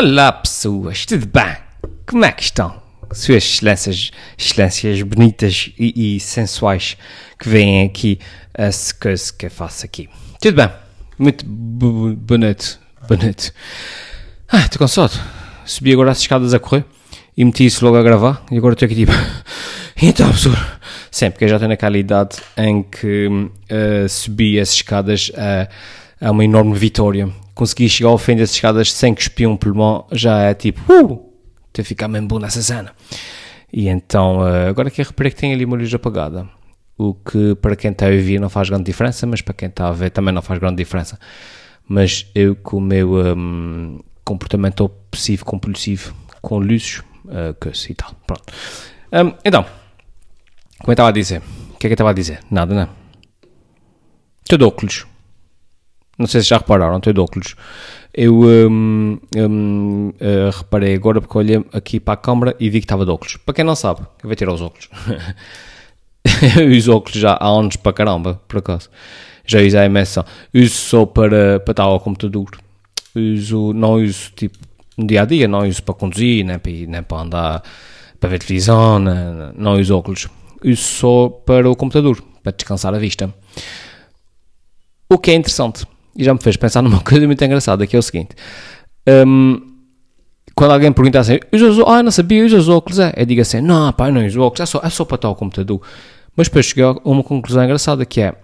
Olá 0.00 0.30
pessoas, 0.30 1.04
tudo 1.04 1.26
bem? 1.26 1.56
Como 2.06 2.24
é 2.24 2.30
que 2.30 2.44
estão? 2.44 2.80
Suas 3.12 3.42
excelências, 3.42 4.12
excelências 4.38 5.02
bonitas 5.02 5.72
e, 5.76 6.14
e 6.14 6.20
sensuais 6.20 6.96
que 7.36 7.48
vêm 7.48 7.84
aqui 7.84 8.20
a 8.56 8.70
se 8.70 8.94
que 8.94 9.46
eu 9.46 9.50
faço 9.50 9.84
aqui. 9.84 10.08
Tudo 10.40 10.54
bem? 10.54 10.70
Muito 11.18 11.44
bonito, 11.44 12.78
bonito. 13.08 13.52
Ah, 14.48 14.60
estou 14.60 14.78
cansado. 14.78 15.20
Subi 15.64 15.92
agora 15.92 16.12
as 16.12 16.20
escadas 16.20 16.54
a 16.54 16.60
correr 16.60 16.84
e 17.36 17.44
meti 17.44 17.66
isso 17.66 17.84
logo 17.84 17.96
a 17.96 18.02
gravar 18.04 18.44
e 18.52 18.56
agora 18.56 18.74
estou 18.74 18.86
aqui 18.86 18.94
tipo... 18.94 19.10
Então, 20.00 20.30
pessoal, 20.30 20.54
sempre 21.10 21.32
porque 21.32 21.46
eu 21.46 21.48
já 21.48 21.56
estou 21.56 21.68
naquela 21.68 21.98
idade 21.98 22.36
em 22.56 22.84
que 22.84 23.50
eh, 23.68 24.06
subi 24.08 24.60
as 24.60 24.74
escadas 24.74 25.32
a, 25.36 25.68
a 26.24 26.30
uma 26.30 26.44
enorme 26.44 26.78
vitória. 26.78 27.28
Consegui 27.58 27.88
chegar 27.88 28.10
ao 28.10 28.18
fim 28.18 28.36
das 28.36 28.52
escadas 28.52 28.92
sem 28.92 29.12
cuspir 29.12 29.48
um 29.48 29.56
pulmão, 29.56 30.06
já 30.12 30.42
é 30.42 30.54
tipo, 30.54 30.80
uh, 30.92 31.28
a 31.76 31.82
ficar 31.82 32.06
mesmo 32.06 32.28
bom 32.28 32.38
nessa 32.38 32.62
cena. 32.62 32.92
E 33.72 33.88
então, 33.88 34.46
eh, 34.46 34.68
agora 34.68 34.88
que 34.92 35.00
eu 35.00 35.04
reparei 35.04 35.32
que 35.32 35.40
tem 35.40 35.52
ali 35.52 35.64
uma 35.64 35.76
luz 35.76 35.92
apagada, 35.92 36.48
o 36.96 37.14
que 37.14 37.56
para 37.56 37.74
quem 37.74 37.90
está 37.90 38.06
a 38.06 38.10
ouvir 38.10 38.40
não 38.40 38.48
faz 38.48 38.68
grande 38.68 38.84
diferença, 38.84 39.26
mas 39.26 39.42
para 39.42 39.54
quem 39.54 39.68
está 39.68 39.88
a 39.88 39.92
ver 39.92 40.10
também 40.10 40.32
não 40.32 40.40
faz 40.40 40.60
grande 40.60 40.76
diferença. 40.76 41.18
Mas 41.88 42.30
eu, 42.32 42.54
com 42.54 42.76
o 42.76 42.80
meu 42.80 43.14
hum, 43.36 43.98
comportamento 44.24 44.84
obsessivo 44.84 45.44
compulsivo 45.44 46.14
com 46.40 46.58
luzes, 46.58 46.98
uh, 47.24 47.90
e 47.90 47.94
tal, 47.94 48.14
pronto. 48.24 48.44
Hum, 49.12 49.34
então, 49.44 49.64
como 50.78 50.90
eu 50.90 50.92
estava 50.92 51.08
a 51.08 51.12
dizer, 51.12 51.42
o 51.74 51.76
que 51.76 51.88
é 51.88 51.88
que 51.88 51.92
eu 51.92 51.94
estava 51.94 52.10
a 52.10 52.14
dizer? 52.14 52.38
Nada, 52.48 52.72
não. 52.72 52.88
Estou 54.44 54.56
de 54.56 54.64
óculos. 54.64 55.08
Não 56.18 56.26
sei 56.26 56.42
se 56.42 56.48
já 56.48 56.58
repararam, 56.58 56.96
estou 56.96 57.12
de 57.12 57.20
óculos. 57.20 57.54
Eu 58.12 58.40
hum, 58.40 59.18
hum, 59.36 60.12
eh, 60.18 60.50
reparei 60.52 60.94
agora 60.94 61.20
porque 61.20 61.38
olhei 61.38 61.64
aqui 61.72 62.00
para 62.00 62.14
a 62.14 62.16
câmara 62.16 62.56
e 62.58 62.68
vi 62.68 62.80
que 62.80 62.84
estava 62.86 63.04
de 63.04 63.10
óculos. 63.10 63.36
Para 63.36 63.54
quem 63.54 63.64
não 63.64 63.76
sabe, 63.76 64.00
eu 64.00 64.28
vou 64.28 64.34
tirar 64.34 64.52
os 64.52 64.60
óculos. 64.60 64.88
eu 66.58 66.70
uso 66.70 66.92
óculos 66.92 67.20
já 67.20 67.34
há 67.34 67.46
anos 67.46 67.76
para 67.76 67.92
caramba, 67.92 68.40
por 68.48 68.58
acaso. 68.58 68.90
Já 69.46 69.60
usei 69.60 69.78
a 69.78 69.86
imensa. 69.86 70.26
Uso 70.52 70.74
só 70.74 71.06
para, 71.06 71.60
para 71.60 71.72
estar 71.72 71.84
ao 71.84 72.00
computador. 72.00 72.48
Uso, 73.14 73.72
não 73.72 73.94
uso 73.94 74.32
tipo 74.34 74.58
no 74.96 75.06
dia 75.06 75.22
a 75.22 75.24
dia, 75.24 75.46
não 75.46 75.60
uso 75.66 75.82
para 75.84 75.94
conduzir, 75.94 76.44
nem 76.44 76.58
para, 76.58 76.72
nem 76.72 77.02
para 77.02 77.22
andar, 77.22 77.62
para 78.18 78.28
ver 78.28 78.40
televisão, 78.40 78.98
não 78.98 79.78
uso 79.78 79.96
óculos. 79.96 80.28
Uso 80.64 80.82
só 80.82 81.28
para 81.28 81.70
o 81.70 81.76
computador, 81.76 82.20
para 82.42 82.50
descansar 82.52 82.92
a 82.92 82.98
vista. 82.98 83.32
O 85.08 85.16
que 85.16 85.30
é 85.30 85.34
interessante, 85.34 85.86
e 86.16 86.24
já 86.24 86.34
me 86.34 86.40
fez 86.40 86.56
pensar 86.56 86.82
numa 86.82 87.00
coisa 87.04 87.26
muito 87.26 87.44
engraçada, 87.44 87.86
que 87.86 87.96
é 87.96 87.98
o 87.98 88.02
seguinte. 88.02 88.34
hum, 89.26 89.60
quando 90.54 90.72
alguém 90.72 90.92
pergunta 90.92 91.20
assim, 91.20 91.38
usas, 91.52 91.78
ah, 91.86 92.02
não 92.02 92.10
sabia, 92.10 92.44
usas 92.44 92.68
óculos, 92.68 92.98
é? 92.98 93.14
Eu 93.16 93.24
digo 93.24 93.40
assim, 93.40 93.60
não, 93.60 93.92
pá, 93.92 94.10
não 94.10 94.26
uso 94.26 94.40
óculos, 94.40 94.60
é 94.60 94.66
só, 94.66 94.80
é 94.82 94.90
só 94.90 95.04
para 95.04 95.14
estar 95.14 95.28
ao 95.28 95.36
computador. 95.36 95.80
Mas 96.34 96.48
depois 96.48 96.66
cheguei 96.66 96.84
a 96.84 96.92
uma 97.04 97.22
conclusão 97.22 97.62
engraçada, 97.62 98.04
que 98.04 98.20
é, 98.20 98.34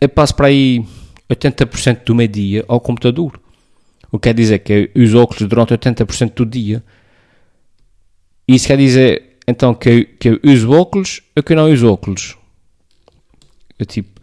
eu 0.00 0.08
passo 0.08 0.34
para 0.34 0.46
aí 0.46 0.84
80% 1.30 2.04
do 2.04 2.14
meu 2.14 2.26
dia 2.26 2.64
ao 2.66 2.80
computador. 2.80 3.40
O 4.10 4.18
que 4.18 4.28
quer 4.28 4.34
dizer 4.34 4.58
que 4.60 4.90
eu 4.94 5.02
uso 5.02 5.18
óculos 5.18 5.48
durante 5.48 5.72
80% 5.72 6.34
do 6.34 6.44
dia. 6.44 6.82
Isso 8.48 8.66
quer 8.66 8.76
dizer, 8.76 9.36
então, 9.46 9.74
que 9.74 9.88
eu, 9.88 10.06
que 10.18 10.28
eu 10.28 10.40
uso 10.44 10.72
óculos 10.72 11.22
ou 11.36 11.42
que 11.42 11.52
eu 11.52 11.56
não 11.56 11.70
uso 11.70 11.90
óculos. 11.90 12.36
Eu 13.78 13.86
tipo... 13.86 14.19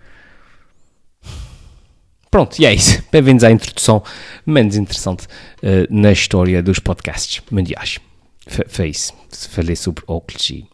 Pronto, 2.30 2.60
e 2.60 2.66
é 2.66 2.74
isso. 2.74 3.02
Bem-vindos 3.12 3.44
à 3.44 3.52
introdução 3.52 4.04
menos 4.46 4.76
interessante 4.76 5.28
eh, 5.62 5.88
na 5.90 6.12
história 6.12 6.62
dos 6.62 6.80
podcasts 6.80 7.42
mundiais. 7.50 8.00
Foi, 8.68 8.90
isso. 8.90 9.14
Falei 9.50 9.76
sobre 9.76 10.04
óculos 10.08 10.50
e... 10.50 10.66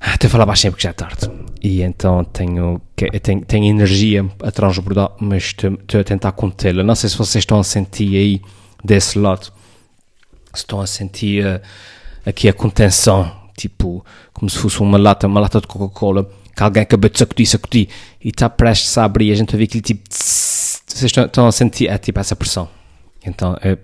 Ah, 0.00 0.14
Estou 0.14 0.28
a 0.28 0.30
falar 0.30 0.46
baixinho 0.46 0.72
porque 0.72 0.84
já 0.84 0.90
é 0.90 0.92
tarde. 0.94 1.30
E 1.62 1.82
então 1.82 2.24
tenho, 2.24 2.80
tenho, 3.22 3.44
tenho 3.44 3.64
energia 3.66 4.26
a 4.42 4.50
transbordar, 4.50 5.10
mas 5.20 5.44
estou, 5.44 5.74
estou 5.74 6.00
a 6.00 6.04
tentar 6.04 6.32
contê-la. 6.32 6.82
Não 6.82 6.94
sei 6.94 7.10
se 7.10 7.18
vocês 7.18 7.42
estão 7.42 7.58
a 7.58 7.64
sentir 7.64 8.16
aí 8.16 8.42
desse 8.82 9.18
lado. 9.18 9.52
Se 10.54 10.60
estão 10.60 10.80
a 10.80 10.86
sentir 10.86 11.44
eh, 11.44 11.60
aqui 12.24 12.48
a 12.48 12.52
contenção, 12.52 13.30
tipo, 13.56 14.04
como 14.32 14.48
se 14.48 14.56
fosse 14.56 14.80
uma 14.80 14.96
lata, 14.96 15.26
uma 15.26 15.40
lata 15.40 15.60
de 15.60 15.66
Coca-Cola, 15.66 16.30
que 16.56 16.62
alguém 16.62 16.82
acabou 16.82 17.10
de 17.10 17.18
sacudir, 17.18 17.46
sacudir, 17.46 17.88
e 18.24 18.28
está 18.28 18.48
prestes 18.48 18.96
a 18.96 19.04
abrir, 19.04 19.30
a 19.30 19.34
gente 19.34 19.50
vai 19.50 19.58
ver 19.58 19.64
aquele 19.64 19.82
tipo, 19.82 20.08
tss, 20.08 20.82
vocês 20.86 21.04
estão, 21.04 21.26
estão 21.26 21.46
a 21.46 21.52
sentir, 21.52 21.88
é 21.88 21.98
tipo 21.98 22.18
essa 22.18 22.34
pressão. 22.34 22.68
Então, 23.24 23.56
eh, 23.60 23.76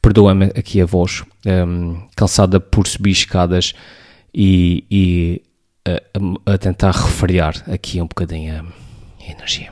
perdoa-me 0.00 0.46
aqui 0.46 0.80
a 0.80 0.86
voz, 0.86 1.22
ehm, 1.44 1.96
cansada 2.16 2.58
por 2.58 2.86
subir 2.86 3.10
escadas 3.10 3.74
e, 4.34 4.84
e 4.90 5.42
eh, 5.86 6.02
a, 6.46 6.52
a 6.54 6.58
tentar 6.58 6.92
refriar 6.92 7.62
aqui 7.70 8.00
um 8.00 8.06
bocadinho 8.06 8.54
a 9.20 9.30
energia. 9.30 9.70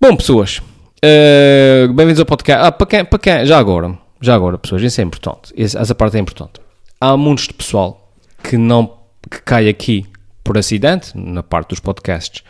Bom, 0.00 0.16
pessoas, 0.16 0.60
eh, 1.02 1.86
bem-vindos 1.94 2.18
ao 2.20 2.26
podcast. 2.26 2.66
Ah, 2.66 2.72
para 2.72 2.86
quem, 2.86 3.04
para 3.04 3.18
quem, 3.18 3.46
já 3.46 3.58
agora, 3.58 3.96
já 4.20 4.34
agora, 4.34 4.58
pessoas, 4.58 4.82
isso 4.82 5.00
é 5.00 5.04
importante. 5.04 5.52
Esse- 5.56 5.76
essa 5.78 5.94
parte 5.94 6.16
é 6.16 6.20
importante. 6.20 6.60
Há 7.00 7.16
muitos 7.16 7.46
de 7.46 7.54
pessoal 7.54 8.12
que 8.42 8.56
não 8.56 8.96
que 9.30 9.42
cai 9.42 9.68
aqui 9.68 10.06
por 10.46 10.56
acidente 10.56 11.10
na 11.18 11.42
parte 11.42 11.70
dos 11.70 11.80
podcasts. 11.80 12.42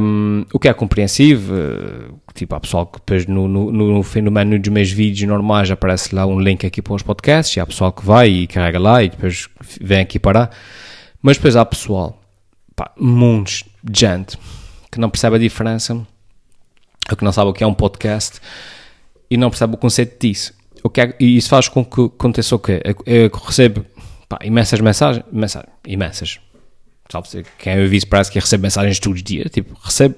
Um, 0.00 0.44
o 0.52 0.58
que 0.58 0.68
é 0.68 0.72
compreensível, 0.72 1.56
eh, 1.56 2.14
tipo, 2.32 2.54
há 2.54 2.60
pessoal 2.60 2.86
que 2.86 2.98
depois 2.98 3.26
no, 3.26 3.48
no, 3.48 3.72
no 3.72 4.30
menu 4.30 4.58
dos 4.58 4.72
meus 4.72 4.90
vídeos 4.90 5.28
normais 5.28 5.68
aparece 5.70 6.14
lá 6.14 6.24
um 6.24 6.40
link 6.40 6.64
aqui 6.64 6.80
para 6.80 6.94
os 6.94 7.02
podcasts, 7.02 7.56
e 7.56 7.60
há 7.60 7.66
pessoal 7.66 7.92
que 7.92 8.04
vai 8.04 8.28
e 8.28 8.46
carrega 8.46 8.78
lá 8.78 9.02
e 9.02 9.08
depois 9.08 9.48
vem 9.80 10.00
aqui 10.00 10.18
parar. 10.18 10.50
Mas 11.20 11.36
depois 11.36 11.56
há 11.56 11.64
pessoal, 11.64 12.22
pá, 12.74 12.92
muitos 12.96 13.64
de 13.82 14.00
gente 14.00 14.38
que 14.90 15.00
não 15.00 15.10
percebe 15.10 15.36
a 15.36 15.38
diferença, 15.40 15.94
ou 17.10 17.16
que 17.16 17.24
não 17.24 17.32
sabe 17.32 17.50
o 17.50 17.52
que 17.52 17.64
é 17.64 17.66
um 17.66 17.74
podcast 17.74 18.40
e 19.28 19.36
não 19.36 19.50
percebe 19.50 19.74
o 19.74 19.76
conceito 19.76 20.18
disso. 20.24 20.54
O 20.84 20.88
que 20.88 21.00
é- 21.00 21.16
e 21.18 21.36
isso 21.36 21.48
faz 21.48 21.68
com 21.68 21.84
que 21.84 22.04
aconteça 22.04 22.54
o 22.54 22.58
quê? 22.60 22.80
Eu, 22.84 22.94
eu 23.04 23.30
recebo 23.44 23.84
pá, 24.28 24.38
imensas 24.44 24.80
mensagens, 24.80 25.24
mensagens, 25.32 25.72
imensas. 25.84 26.38
Sabe, 27.10 27.46
quem 27.58 27.74
eu 27.74 27.84
aviso 27.84 28.06
parece 28.06 28.30
que 28.30 28.38
recebe 28.38 28.62
mensagens 28.62 28.98
todos 28.98 29.18
os 29.18 29.22
dias, 29.22 29.50
tipo, 29.50 29.76
recebo 29.82 30.14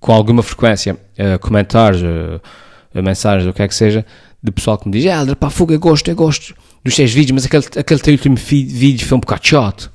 com 0.00 0.12
alguma 0.12 0.42
frequência 0.42 0.98
eh, 1.16 1.36
comentários, 1.38 2.02
eh, 2.02 3.02
mensagens, 3.02 3.48
o 3.48 3.52
que 3.52 3.62
é 3.62 3.68
que 3.68 3.74
seja, 3.74 4.06
de 4.42 4.52
pessoal 4.52 4.78
que 4.78 4.88
me 4.88 4.92
diz, 4.92 5.06
ah, 5.06 5.36
pá, 5.36 5.50
fogo, 5.50 5.72
eu 5.72 5.78
gosto, 5.78 6.08
eu 6.08 6.14
gosto 6.14 6.54
dos 6.84 6.94
teus 6.94 7.12
vídeos, 7.12 7.32
mas 7.32 7.46
aquele, 7.46 7.64
aquele 7.80 8.00
teu 8.00 8.12
último 8.12 8.36
vídeo 8.36 9.06
foi 9.06 9.16
um 9.16 9.20
bocado 9.20 9.46
chato. 9.46 9.92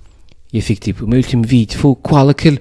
E 0.51 0.57
eu 0.57 0.61
fico 0.61 0.81
tipo, 0.81 1.05
o 1.05 1.07
meu 1.07 1.17
último 1.17 1.43
vídeo 1.43 1.79
foi 1.79 1.95
qual? 1.95 2.29
Aquele, 2.29 2.59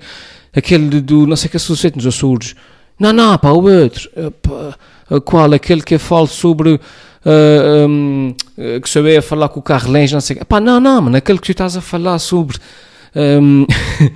aquele 0.54 1.00
do, 1.00 1.26
não 1.26 1.36
sei 1.36 1.48
o 1.48 1.50
que, 1.50 1.58
sucesso 1.58 1.96
nos 1.96 2.06
Açores. 2.06 2.54
Não, 2.98 3.12
não, 3.12 3.36
pá, 3.38 3.50
o 3.50 3.62
outro. 3.62 4.08
Eh, 4.14 4.30
pá, 4.30 5.20
qual? 5.20 5.52
Aquele 5.52 5.82
que 5.82 5.96
eu 5.96 5.98
falo 5.98 6.28
sobre, 6.28 6.80
eh, 7.24 7.86
hum, 7.88 8.34
eh, 8.56 8.78
que 8.78 8.88
sou 8.88 9.06
eu 9.08 9.18
a 9.18 9.22
falar 9.22 9.48
com 9.48 9.58
o 9.58 9.62
Carlinhos, 9.62 10.12
não 10.12 10.20
sei 10.20 10.36
o 10.36 10.38
que. 10.38 10.44
Pá, 10.44 10.60
não, 10.60 10.78
não, 10.78 11.02
mano, 11.02 11.16
aquele 11.16 11.38
que 11.38 11.46
tu 11.46 11.50
estás 11.50 11.76
a 11.76 11.80
falar 11.80 12.18
sobre, 12.20 12.58
hum, 13.14 13.66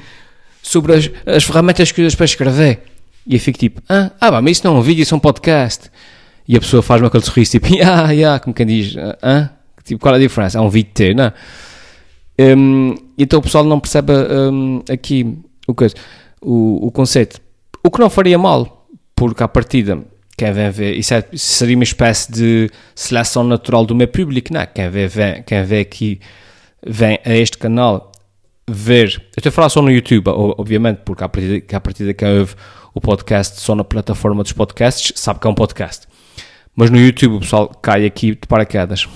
sobre 0.63 0.95
as, 0.95 1.11
as 1.27 1.45
ferramentas 1.45 1.93
que 1.93 2.01
usas 2.01 2.15
para 2.15 2.25
escrever. 2.25 2.83
E 3.27 3.35
eu 3.35 3.41
fico 3.41 3.59
tipo, 3.59 3.83
ah, 3.89 4.11
ah 4.21 4.43
mas 4.43 4.59
isso 4.59 4.67
não 4.67 4.77
é 4.77 4.79
um 4.79 4.83
vídeo, 4.83 5.03
isso 5.03 5.15
é 5.15 5.17
um 5.17 5.21
podcast. 5.21 5.91
E 6.47 6.57
a 6.57 6.61
pessoa 6.61 6.83
faz-me 6.83 7.07
aquele 7.07 7.25
sorriso 7.25 7.53
tipo, 7.53 7.69
ah, 7.85 8.11
yeah, 8.11 8.39
como 8.39 8.55
quem 8.55 8.67
diz, 8.67 8.97
ah, 8.97 9.19
ah? 9.23 9.51
Tipo, 9.83 10.01
qual 10.01 10.15
é 10.15 10.19
a 10.19 10.21
diferença? 10.21 10.59
É 10.59 10.61
um 10.61 10.69
vídeo 10.69 10.91
teu, 10.95 11.15
não 11.15 11.25
é? 11.25 11.33
Hum, 12.57 12.95
então 13.17 13.39
o 13.39 13.43
pessoal 13.43 13.65
não 13.65 13.79
percebe 13.79 14.13
hum, 14.13 14.83
aqui 14.91 15.39
o, 15.69 15.75
coisa, 15.75 15.95
o, 16.41 16.87
o 16.87 16.91
conceito. 16.91 17.41
O 17.83 17.91
que 17.91 18.01
não 18.01 18.09
faria 18.11 18.39
mal, 18.39 18.89
porque 19.15 19.43
à 19.43 19.49
partida, 19.49 19.99
quem 20.37 20.53
vem 20.53 20.71
ver, 20.71 20.95
isso, 20.95 21.15
é- 21.15 21.25
seria 21.35 21.77
uma 21.77 21.85
espécie 21.85 22.33
de 22.33 22.71
seleção 22.95 23.45
natural 23.45 23.85
do 23.85 23.95
meu 23.95 24.09
público, 24.09 24.53
não 24.53 24.63
é? 24.63 24.67
Quem 24.67 24.89
vê, 24.91 25.07
vem, 25.07 25.43
quem 25.43 25.65
vê 25.65 25.81
aqui, 25.81 26.21
vem 26.85 27.19
a 27.25 27.35
este 27.35 27.59
canal 27.59 28.11
ver. 28.69 29.23
Eu 29.37 29.39
estou 29.39 29.51
a 29.51 29.53
falar 29.53 29.69
só 29.69 29.83
no 29.83 29.91
YouTube, 29.91 30.29
obviamente, 30.29 31.01
porque 31.05 31.25
à 31.25 31.29
partida, 31.29 31.61
que 31.61 31.75
à 31.75 31.81
partida 31.81 32.15
quem 32.15 32.39
ouve 32.39 32.55
o 32.95 33.01
podcast 33.01 33.61
só 33.61 33.75
na 33.75 33.85
plataforma 33.85 34.43
dos 34.43 34.53
podcasts 34.53 35.13
sabe 35.17 35.41
que 35.41 35.47
é 35.47 35.51
um 35.51 35.55
podcast. 35.55 36.07
Mas 36.77 36.91
no 36.91 36.99
YouTube 36.99 37.37
o 37.37 37.41
pessoal 37.41 37.69
cai 37.69 38.07
aqui 38.07 38.31
de 38.31 38.47
paraquedas. 38.47 39.09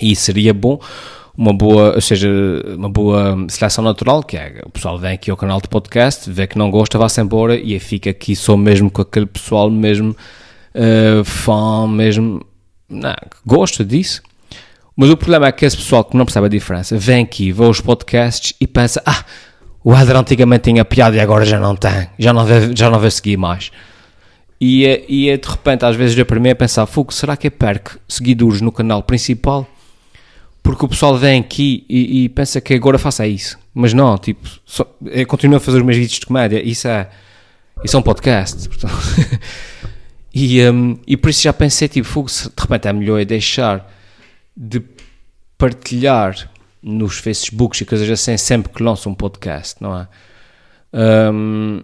E 0.00 0.16
seria 0.16 0.52
bom 0.52 0.80
uma 1.36 1.52
boa, 1.52 1.94
ou 1.94 2.00
seja, 2.00 2.28
uma 2.76 2.88
boa 2.88 3.36
seleção 3.48 3.82
natural, 3.82 4.22
que 4.22 4.36
é 4.36 4.60
o 4.64 4.70
pessoal 4.70 4.98
vem 4.98 5.12
aqui 5.12 5.30
ao 5.30 5.36
canal 5.36 5.60
de 5.60 5.68
podcast, 5.68 6.30
vê 6.30 6.46
que 6.46 6.58
não 6.58 6.70
gosta, 6.70 6.98
vá-se 6.98 7.20
embora 7.20 7.56
e 7.56 7.78
fica 7.78 8.10
aqui 8.10 8.36
só 8.36 8.56
mesmo 8.56 8.90
com 8.90 9.02
aquele 9.02 9.26
pessoal 9.26 9.70
mesmo 9.70 10.16
eh, 10.74 11.22
fã, 11.24 11.88
mesmo 11.88 12.44
não, 12.88 13.14
gosta 13.44 13.84
disso. 13.84 14.22
Mas 14.96 15.10
o 15.10 15.16
problema 15.16 15.48
é 15.48 15.52
que 15.52 15.64
esse 15.64 15.76
pessoal 15.76 16.04
que 16.04 16.16
não 16.16 16.24
percebe 16.24 16.46
a 16.46 16.48
diferença 16.48 16.96
vem 16.96 17.24
aqui, 17.24 17.50
vê 17.50 17.64
os 17.64 17.80
podcasts 17.80 18.54
e 18.60 18.66
pensa: 18.66 19.02
ah, 19.04 19.24
o 19.82 19.92
Adler 19.92 20.16
antigamente 20.16 20.70
tinha 20.70 20.84
piada 20.84 21.16
e 21.16 21.20
agora 21.20 21.44
já 21.44 21.58
não 21.58 21.74
tem, 21.74 22.08
já 22.18 22.32
não 22.32 22.46
vai, 22.46 22.76
já 22.76 22.88
não 22.88 22.98
vai 22.98 23.10
seguir 23.10 23.36
mais. 23.36 23.70
E 24.60 24.86
é, 24.86 25.04
e 25.08 25.28
é 25.28 25.36
de 25.36 25.48
repente, 25.48 25.84
às 25.84 25.96
vezes, 25.96 26.16
eu 26.16 26.24
para 26.24 26.38
mim 26.38 26.50
a 26.50 26.54
pensar: 26.54 26.86
Fogo, 26.86 27.12
será 27.12 27.36
que 27.36 27.48
eu 27.48 27.50
perco 27.50 27.98
seguidores 28.08 28.60
no 28.60 28.70
canal 28.70 29.02
principal? 29.02 29.66
Porque 30.62 30.84
o 30.84 30.88
pessoal 30.88 31.18
vem 31.18 31.40
aqui 31.40 31.84
e, 31.88 32.24
e 32.24 32.28
pensa 32.28 32.60
que 32.60 32.72
agora 32.72 32.96
faça 32.96 33.26
isso. 33.26 33.58
Mas 33.74 33.92
não, 33.92 34.16
tipo, 34.16 34.48
só, 34.64 34.86
eu 35.04 35.26
continuo 35.26 35.56
a 35.56 35.60
fazer 35.60 35.78
os 35.78 35.84
meus 35.84 35.98
vídeos 35.98 36.20
de 36.20 36.26
comédia. 36.26 36.62
Isso 36.66 36.88
é, 36.88 37.08
isso 37.84 37.96
é 37.96 37.98
um 37.98 38.02
podcast. 38.02 38.68
E, 40.36 40.68
um, 40.68 40.98
e 41.06 41.16
por 41.16 41.30
isso 41.30 41.42
já 41.42 41.52
pensei: 41.52 41.86
tipo, 41.86 42.08
Fogo, 42.08 42.28
de 42.28 42.60
repente 42.60 42.88
é 42.88 42.92
melhor 42.92 43.20
eu 43.20 43.24
deixar 43.24 43.88
de 44.56 44.82
partilhar 45.56 46.50
nos 46.82 47.18
Facebooks 47.18 47.80
e 47.80 47.84
coisas 47.86 48.08
assim 48.10 48.36
sempre 48.36 48.72
que 48.72 48.82
lanço 48.82 49.08
um 49.08 49.14
podcast, 49.14 49.82
não 49.82 49.98
é? 49.98 50.08
Um, 51.32 51.82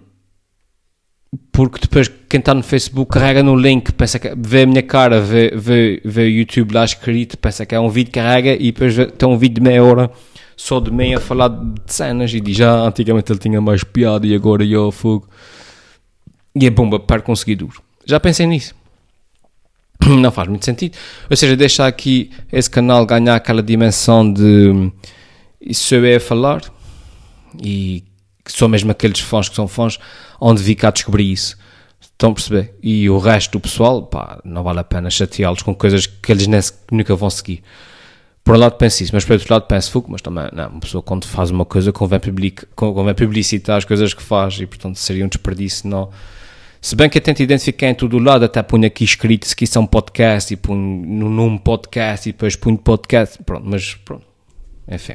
porque 1.53 1.81
depois 1.81 2.09
quem 2.29 2.41
está 2.41 2.55
no 2.55 2.63
Facebook 2.63 3.13
carrega 3.13 3.43
no 3.43 3.55
link, 3.57 3.93
pensa 3.93 4.19
que 4.19 4.35
vê 4.37 4.63
a 4.63 4.67
minha 4.67 4.83
cara, 4.83 5.21
vê, 5.21 5.51
vê, 5.55 6.01
vê 6.05 6.23
o 6.23 6.29
YouTube 6.29 6.73
lá 6.73 6.85
escrito, 6.85 7.39
pensa 7.39 7.65
que 7.65 7.75
é 7.75 7.81
um 7.81 7.89
vídeo, 7.89 8.13
carrega 8.13 8.53
e 8.53 8.73
depois 8.73 8.95
tem 9.17 9.29
um 9.29 9.39
vídeo 9.39 9.57
de 9.57 9.61
meia 9.61 9.83
hora 9.83 10.11
só 10.57 10.79
de 10.79 10.91
meia 10.91 11.17
a 11.17 11.21
falar 11.21 11.49
de 11.49 11.81
cenas 11.87 12.35
e 12.35 12.41
diz 12.41 12.57
já 12.57 12.71
ah, 12.71 12.89
antigamente 12.89 13.33
ele 13.33 13.39
tinha 13.39 13.61
mais 13.61 13.83
piada 13.83 14.27
e 14.27 14.35
agora 14.35 14.65
eu 14.65 14.93
fogo. 14.93 15.27
E 16.55 16.67
é 16.67 16.71
bomba 16.71 17.01
para 17.01 17.23
conseguir 17.23 17.65
Já 18.05 18.21
pensei 18.21 18.47
nisso. 18.47 18.75
Não 20.21 20.31
faz 20.33 20.49
muito 20.49 20.65
sentido. 20.65 20.97
Ou 21.29 21.37
seja, 21.37 21.57
deixar 21.57 21.87
aqui 21.87 22.31
esse 22.53 22.71
canal 22.71 23.05
ganhar 23.07 23.37
aquela 23.37 23.63
dimensão 23.63 24.33
de 24.33 24.91
isso 25.61 25.95
eu 25.95 26.05
é 26.05 26.17
a 26.17 26.21
falar 26.21 26.63
e 27.63 28.03
só 28.47 28.67
mesmo 28.67 28.91
aqueles 28.91 29.21
fãs 29.21 29.49
que 29.49 29.55
são 29.55 29.69
fãs 29.69 29.99
onde 30.41 30.63
vi 30.63 30.75
cá 30.75 30.91
descobrir 30.91 31.31
isso. 31.31 31.57
Estão 32.01 32.31
a 32.31 32.35
perceber? 32.35 32.75
E 32.83 33.09
o 33.11 33.19
resto 33.19 33.53
do 33.53 33.61
pessoal, 33.61 34.03
pá, 34.03 34.41
não 34.45 34.63
vale 34.63 34.81
a 34.81 34.85
pena 34.85 35.11
chateá-los 35.11 35.63
com 35.63 35.75
coisas 35.75 36.07
que 36.07 36.33
eles 36.33 36.47
nem, 36.47 36.61
nunca 36.91 37.15
vão 37.15 37.29
seguir. 37.29 37.63
Por 38.43 38.57
um 38.57 38.59
lado 38.59 38.77
penso 38.77 39.03
isso, 39.03 39.15
mas 39.15 39.25
por 39.25 39.35
outro 39.35 39.53
lado 39.53 39.67
penso, 39.67 39.91
fuck, 39.91 40.11
mas 40.11 40.23
também, 40.23 40.49
não, 40.53 40.69
uma 40.69 40.81
pessoa 40.81 41.03
quando 41.03 41.27
faz 41.27 41.51
uma 41.51 41.65
coisa 41.65 41.93
convém, 41.93 42.19
public, 42.19 42.67
convém 42.75 43.15
publicitar 43.15 43.77
as 43.77 43.85
coisas 43.85 44.15
que 44.15 44.23
faz 44.23 44.59
e 44.61 44.67
portanto 44.67 44.97
seria 44.97 45.25
um 45.25 45.29
desperdício 45.29 45.89
não... 45.89 46.11
Se 46.81 46.97
bem 46.97 47.11
que 47.11 47.19
eu 47.19 47.23
tento 47.23 47.43
identificar 47.43 47.89
em 47.89 47.95
todo 47.95 48.19
lado, 48.19 48.45
até 48.45 48.63
ponho 48.63 48.87
aqui 48.87 49.05
escrito 49.05 49.47
se 49.47 49.55
que 49.55 49.65
isso 49.65 49.77
é 49.77 49.81
um 49.81 49.87
podcast 49.87 50.53
e 50.53 50.57
ponho 50.57 51.07
no 51.07 51.29
nome 51.29 51.59
podcast 51.59 52.29
e 52.29 52.33
depois 52.33 52.57
ponho 52.57 52.79
podcast, 52.79 53.43
pronto, 53.45 53.67
mas 53.67 53.95
pronto, 53.95 54.27
enfim. 54.89 55.15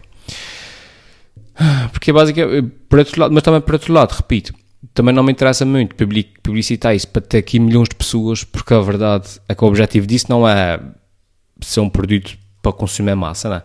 Porque 1.92 2.14
basicamente, 2.14 2.70
por 2.88 3.00
outro 3.00 3.22
lado, 3.22 3.34
mas 3.34 3.44
também 3.44 3.62
por 3.62 3.74
outro 3.74 3.94
lado, 3.94 4.12
repito, 4.12 4.54
também 4.94 5.14
não 5.14 5.24
me 5.24 5.32
interessa 5.32 5.66
muito 5.66 5.96
publicitar 6.44 6.96
isso 6.96 7.08
para 7.08 7.22
ter 7.22 7.40
aqui 7.40 7.60
milhões 7.60 7.90
de 7.90 7.96
pessoas, 7.96 8.44
porque 8.44 8.74
a 8.74 8.82
verdade 8.82 9.40
é 9.50 9.56
que 9.56 9.64
o 9.64 9.68
objetivo 9.68 10.06
disso 10.06 10.28
não 10.30 10.48
é 10.48 10.80
ser 11.62 11.80
um 11.80 11.90
produto 11.90 12.38
para 12.62 12.74
consumir 12.74 13.16
massa, 13.16 13.50
não 13.50 13.56
é? 13.58 13.64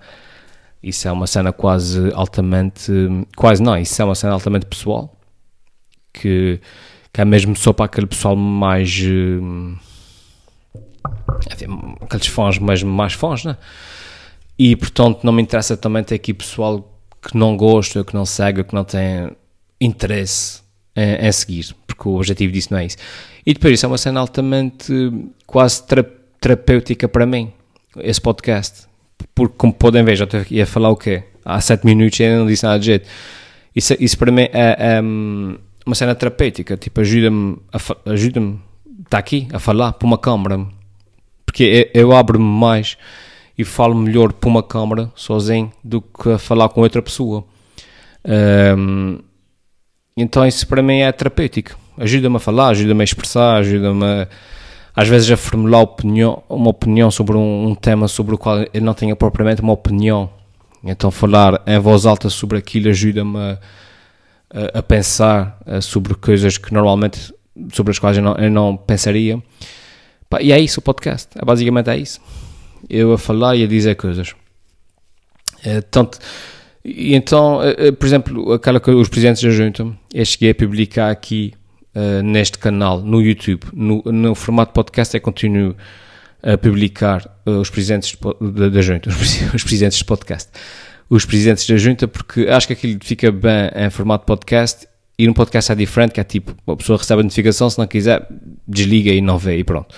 Isso 0.83 1.07
é 1.07 1.13
uma 1.13 1.27
cena 1.27 1.53
quase 1.53 2.11
altamente, 2.15 2.91
quase 3.37 3.63
não, 3.63 3.77
isso 3.77 4.01
é 4.01 4.05
uma 4.05 4.15
cena 4.15 4.33
altamente 4.33 4.65
pessoal, 4.65 5.21
que, 6.13 6.59
que 7.13 7.21
é 7.21 7.25
mesmo 7.25 7.57
só 7.57 7.73
para 7.73 7.87
aquele 7.87 8.07
pessoal 8.07 8.37
mais, 8.37 8.89
enfim, 11.53 11.97
aqueles 12.01 12.27
fãs 12.27 12.59
mesmo 12.59 12.91
mais 12.91 13.13
fãs, 13.13 13.45
não 13.45 13.53
é? 13.53 13.57
E 14.59 14.77
portanto 14.77 15.25
não 15.25 15.33
me 15.33 15.43
interessa 15.43 15.77
também 15.77 16.05
ter 16.05 16.17
aqui 16.17 16.35
pessoal 16.35 16.87
que 17.23 17.37
não 17.37 17.57
gosta, 17.57 18.05
que 18.05 18.15
não 18.15 18.25
segue, 18.25 18.65
que 18.65 18.75
não 18.75 18.85
tem 18.85 19.31
interesse 19.81 20.61
em, 20.95 21.27
em, 21.27 21.33
seguir, 21.33 21.75
porque 21.87 22.09
o 22.09 22.17
objetivo 22.17 22.53
disso 22.53 22.69
não 22.71 22.79
é 22.79 22.87
isso. 22.87 22.97
E 23.45 23.55
depois 23.55 23.75
isso 23.75 23.87
é 23.87 23.89
uma 23.89 23.99
cena 23.99 24.21
altamente 24.21 24.93
quase 25.47 25.83
terapêutica 26.41 27.09
para 27.09 27.27
mim, 27.27 27.53
esse 27.99 28.21
podcast. 28.21 28.89
Porque, 29.35 29.55
como 29.57 29.73
podem 29.73 30.05
ver, 30.05 30.17
já 30.17 30.25
estou 30.25 30.41
a 30.41 30.67
falar 30.67 30.91
o 30.91 30.97
quê? 30.97 31.25
Há 31.45 31.61
sete 31.61 31.85
minutos 31.85 32.19
e 32.21 32.25
ainda 32.25 32.39
não 32.39 32.47
disse 32.47 32.65
nada 32.65 32.79
de 32.79 32.87
jeito. 32.87 33.09
Isso, 33.75 33.95
isso 33.99 34.19
para 34.19 34.33
mim 34.33 34.43
é, 34.43 34.77
é 34.79 35.03
uma 35.87 35.95
cena 35.95 36.15
terapêutica, 36.15 36.77
tipo, 36.77 37.01
ajuda-me, 37.01 37.59
ajuda-me, 38.07 38.61
está 39.05 39.19
aqui 39.19 39.49
a 39.53 39.59
falar 39.59 39.93
para 39.93 40.07
uma 40.07 40.19
câmara, 40.19 40.67
porque 41.45 41.91
eu, 41.95 42.13
abro-me 42.13 42.45
mais 42.45 42.97
e 43.57 43.65
falo 43.65 43.95
melhor 43.95 44.33
para 44.33 44.49
uma 44.49 44.63
câmara 44.63 45.11
sozinho 45.15 45.73
do 45.83 46.01
que 46.01 46.31
a 46.31 46.39
falar 46.39 46.69
com 46.69 46.81
outra 46.81 47.03
pessoa. 47.03 47.45
Um, 48.25 49.19
então 50.17 50.47
isso 50.47 50.67
para 50.67 50.83
mim 50.83 51.01
é 51.01 51.11
terapêutico. 51.13 51.77
Ajuda-me 51.99 52.37
a 52.37 52.39
falar, 52.39 52.69
ajuda-me 52.69 53.01
a 53.01 53.05
expressar, 53.05 53.57
ajuda-me 53.57 54.27
às 54.95 55.09
vezes 55.09 55.31
a 55.31 55.37
formular 55.37 55.81
opinião, 55.81 56.43
uma 56.49 56.71
opinião 56.71 57.11
sobre 57.11 57.37
um, 57.37 57.69
um, 57.69 57.75
tema 57.75 58.09
sobre 58.09 58.35
o 58.35 58.39
qual 58.39 58.65
eu 58.73 58.83
não 58.83 58.95
tenho 58.95 59.17
propriamente 59.17 59.61
uma 59.63 59.73
opinião. 59.73 60.31
Então 60.85 61.11
falar 61.11 61.63
em 61.67 61.79
voz 61.79 62.07
alta 62.07 62.31
sobre 62.31 62.59
aquilo 62.59 62.89
ajuda-me 62.89 63.39
a, 63.39 63.59
a, 64.53 64.79
a, 64.79 64.83
pensar 64.83 65.61
eh, 65.67 65.81
sobre 65.81 66.15
coisas 66.15 66.59
que 66.59 66.73
normalmente 66.73 67.33
sobre 67.73 67.91
as 67.91 67.99
quais 67.99 68.17
eu 68.17 68.23
não, 68.23 68.35
eu 68.37 68.51
não 68.51 68.77
pensaria. 68.77 69.43
E 70.41 70.53
é 70.53 70.59
isso 70.61 70.81
o 70.81 70.83
podcast. 70.83 71.29
É, 71.37 71.45
basicamente 71.45 71.91
é 71.91 71.97
isso 71.97 72.21
eu 72.89 73.13
a 73.13 73.19
falar 73.19 73.57
e 73.57 73.65
a 73.65 73.67
dizer 73.67 73.97
coisas. 73.97 74.35
É, 75.65 75.81
tanto, 75.81 76.19
e 76.85 77.15
então, 77.15 77.63
é, 77.63 77.89
é, 77.89 77.93
por 77.93 78.07
exemplo, 78.07 78.53
aquela 78.53 78.81
que 78.81 78.91
os 78.91 79.09
presidentes 79.09 79.43
da 79.43 79.51
junta, 79.51 79.87
eu 80.15 80.25
cheguei 80.25 80.51
a 80.51 80.55
publicar 80.55 81.11
aqui 81.11 81.53
neste 82.23 82.57
canal, 82.57 83.01
no 83.01 83.21
YouTube, 83.21 83.65
no, 83.73 84.01
no 84.05 84.33
formato 84.37 84.73
podcast, 84.73 85.13
eu 85.13 85.21
continuo 85.21 85.75
a 86.41 86.57
publicar 86.57 87.29
os 87.45 87.69
presidentes 87.69 88.17
da 88.73 88.81
junta, 88.81 89.11
os, 89.11 89.43
os 89.53 89.65
presidentes 89.65 89.99
de 89.99 90.05
podcast, 90.05 90.51
os 91.11 91.25
presidentes 91.25 91.67
da 91.67 91.77
junta, 91.77 92.07
porque 92.07 92.47
acho 92.49 92.69
que 92.69 92.73
aquilo 92.73 92.99
fica 93.03 93.33
bem 93.33 93.69
em 93.75 93.91
formato 93.91 94.25
podcast 94.25 94.87
e 95.19 95.27
no 95.27 95.35
podcast 95.35 95.71
é 95.71 95.75
diferente, 95.75 96.13
que 96.13 96.21
é 96.21 96.25
tipo, 96.25 96.55
a 96.67 96.77
pessoa 96.77 96.97
recebe 96.97 97.21
a 97.21 97.25
notificação, 97.25 97.69
se 97.69 97.79
não 97.79 97.87
quiser, 97.87 98.27
desliga 98.67 99.11
e 99.11 99.21
não 99.21 99.37
vê 99.37 99.59
e 99.59 99.65
pronto. 99.65 99.95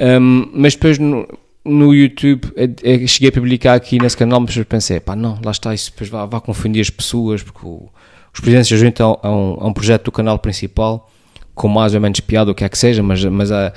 Um, 0.00 0.48
mas 0.54 0.74
depois 0.74 0.98
no, 0.98 1.26
no 1.64 1.92
YouTube, 1.92 2.52
eu 2.82 3.08
cheguei 3.08 3.30
a 3.30 3.32
publicar 3.32 3.74
aqui 3.74 3.98
nesse 3.98 4.16
canal, 4.16 4.38
mas 4.40 4.56
pensei, 4.64 5.00
pá, 5.00 5.16
não, 5.16 5.40
lá 5.42 5.50
está, 5.50 5.74
isso 5.74 5.90
depois 5.90 6.10
vai, 6.10 6.40
confundir 6.40 6.80
as 6.80 6.90
pessoas, 6.90 7.42
porque 7.42 7.66
o, 7.66 7.88
os 8.32 8.40
Presidentes 8.40 8.70
da 8.70 8.76
Junta 8.76 9.02
é 9.02 9.06
um, 9.06 9.58
é 9.60 9.64
um, 9.64 9.72
projeto 9.72 10.04
do 10.04 10.12
canal 10.12 10.38
principal, 10.38 11.10
com 11.54 11.66
mais 11.66 11.94
ou 11.94 12.00
menos 12.00 12.20
piada, 12.20 12.50
o 12.50 12.54
que 12.54 12.62
é 12.62 12.68
que 12.68 12.78
seja, 12.78 13.02
mas, 13.02 13.24
mas 13.24 13.50
é, 13.50 13.66
ou 13.66 13.72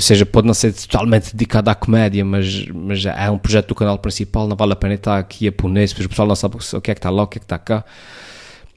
seja, 0.00 0.26
pode 0.26 0.46
não 0.46 0.54
ser 0.54 0.72
totalmente 0.72 1.34
dedicado 1.34 1.70
à 1.70 1.74
comédia, 1.74 2.24
mas, 2.24 2.66
mas 2.66 3.04
é 3.06 3.30
um 3.30 3.38
projeto 3.38 3.68
do 3.68 3.74
canal 3.74 3.98
principal, 3.98 4.46
não 4.46 4.56
vale 4.56 4.72
a 4.72 4.76
pena 4.76 4.94
estar 4.94 5.18
aqui 5.18 5.48
a 5.48 5.52
pôr 5.52 5.70
porque 5.70 6.04
o 6.04 6.08
pessoal 6.08 6.28
não 6.28 6.34
sabe 6.34 6.56
o 6.56 6.80
que 6.80 6.90
é 6.90 6.94
que 6.94 6.98
está 6.98 7.10
lá, 7.10 7.22
o 7.22 7.26
que 7.26 7.38
é 7.38 7.40
que 7.40 7.44
está 7.44 7.58
cá. 7.58 7.84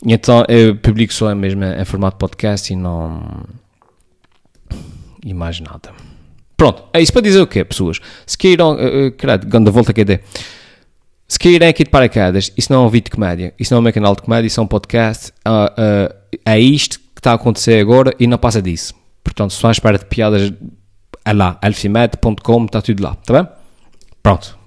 E 0.05 0.13
então 0.13 0.43
eu 0.47 0.75
publico 0.75 1.13
só 1.13 1.33
mesmo 1.35 1.63
em 1.63 1.85
formato 1.85 2.17
podcast 2.17 2.71
e 2.73 2.75
não. 2.75 3.43
e 5.23 5.33
mais 5.33 5.59
nada. 5.59 5.91
Pronto, 6.57 6.83
é 6.93 7.01
isso 7.01 7.11
para 7.11 7.21
dizer 7.21 7.41
o 7.41 7.47
quê, 7.47 7.63
pessoas? 7.63 7.99
Se 8.25 8.37
queiram, 8.37 8.75
uh, 8.75 9.07
uh, 9.07 9.11
caralho, 9.13 9.45
da 9.45 9.71
volta 9.71 9.93
que 9.93 10.01
é 10.01 10.19
Se 11.27 11.39
querem 11.39 11.67
aqui 11.67 11.83
de 11.83 11.89
paraquedas, 11.89 12.51
isso 12.55 12.71
não 12.71 12.83
é 12.83 12.85
um 12.85 12.89
vídeo 12.89 13.05
de 13.05 13.11
comédia, 13.11 13.53
isso 13.59 13.73
não 13.73 13.77
é 13.77 13.79
um 13.79 13.83
meu 13.83 13.93
canal 13.93 14.15
de 14.15 14.21
comédia, 14.21 14.47
isso 14.47 14.59
é 14.59 14.63
um 14.63 14.67
podcast, 14.67 15.31
uh, 15.47 15.49
uh, 15.49 16.15
é 16.45 16.59
isto 16.59 16.99
que 16.99 17.19
está 17.19 17.31
a 17.31 17.35
acontecer 17.35 17.79
agora 17.79 18.13
e 18.19 18.27
não 18.27 18.37
passa 18.37 18.61
disso. 18.61 18.93
Portanto, 19.23 19.51
se 19.51 19.55
estão 19.55 19.69
à 19.69 19.71
espera 19.71 19.97
de 19.97 20.05
piadas, 20.05 20.51
lá, 21.27 21.59
alfimed.com, 21.61 22.65
está 22.65 22.81
tudo 22.81 23.03
lá, 23.03 23.17
está 23.19 23.33
bem? 23.33 23.47
Pronto. 24.23 24.57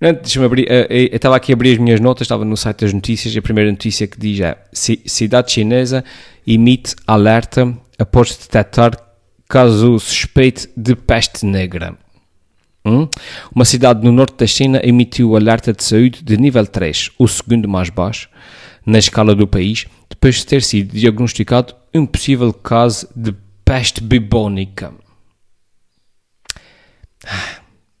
Deixa-me 0.00 0.46
abrir, 0.46 0.64
uh, 0.64 0.86
eu 0.90 1.16
estava 1.16 1.36
aqui 1.36 1.52
a 1.52 1.54
abrir 1.54 1.72
as 1.72 1.78
minhas 1.78 2.00
notas, 2.00 2.26
estava 2.26 2.44
no 2.44 2.56
site 2.56 2.80
das 2.80 2.92
notícias 2.92 3.34
e 3.34 3.38
a 3.38 3.42
primeira 3.42 3.70
notícia 3.70 4.06
que 4.06 4.18
diz 4.18 4.40
é 4.40 4.58
Cidade 4.72 5.52
chinesa 5.52 6.04
emite 6.46 6.94
alerta 7.06 7.74
após 7.98 8.36
detectar 8.36 8.92
caso 9.48 9.98
suspeito 9.98 10.68
de 10.76 10.94
peste 10.94 11.46
negra. 11.46 11.96
Hum? 12.84 13.08
Uma 13.54 13.64
cidade 13.64 14.04
no 14.04 14.12
norte 14.12 14.36
da 14.36 14.46
China 14.46 14.80
emitiu 14.84 15.36
alerta 15.36 15.72
de 15.72 15.82
saúde 15.82 16.22
de 16.22 16.36
nível 16.36 16.66
3, 16.66 17.12
o 17.18 17.26
segundo 17.26 17.66
mais 17.66 17.88
baixo, 17.88 18.28
na 18.84 18.98
escala 18.98 19.34
do 19.34 19.46
país, 19.46 19.86
depois 20.10 20.36
de 20.36 20.46
ter 20.46 20.62
sido 20.62 20.92
diagnosticado 20.92 21.74
um 21.94 22.04
possível 22.04 22.52
caso 22.52 23.08
de 23.16 23.34
peste 23.64 24.00
bubónica. 24.00 24.92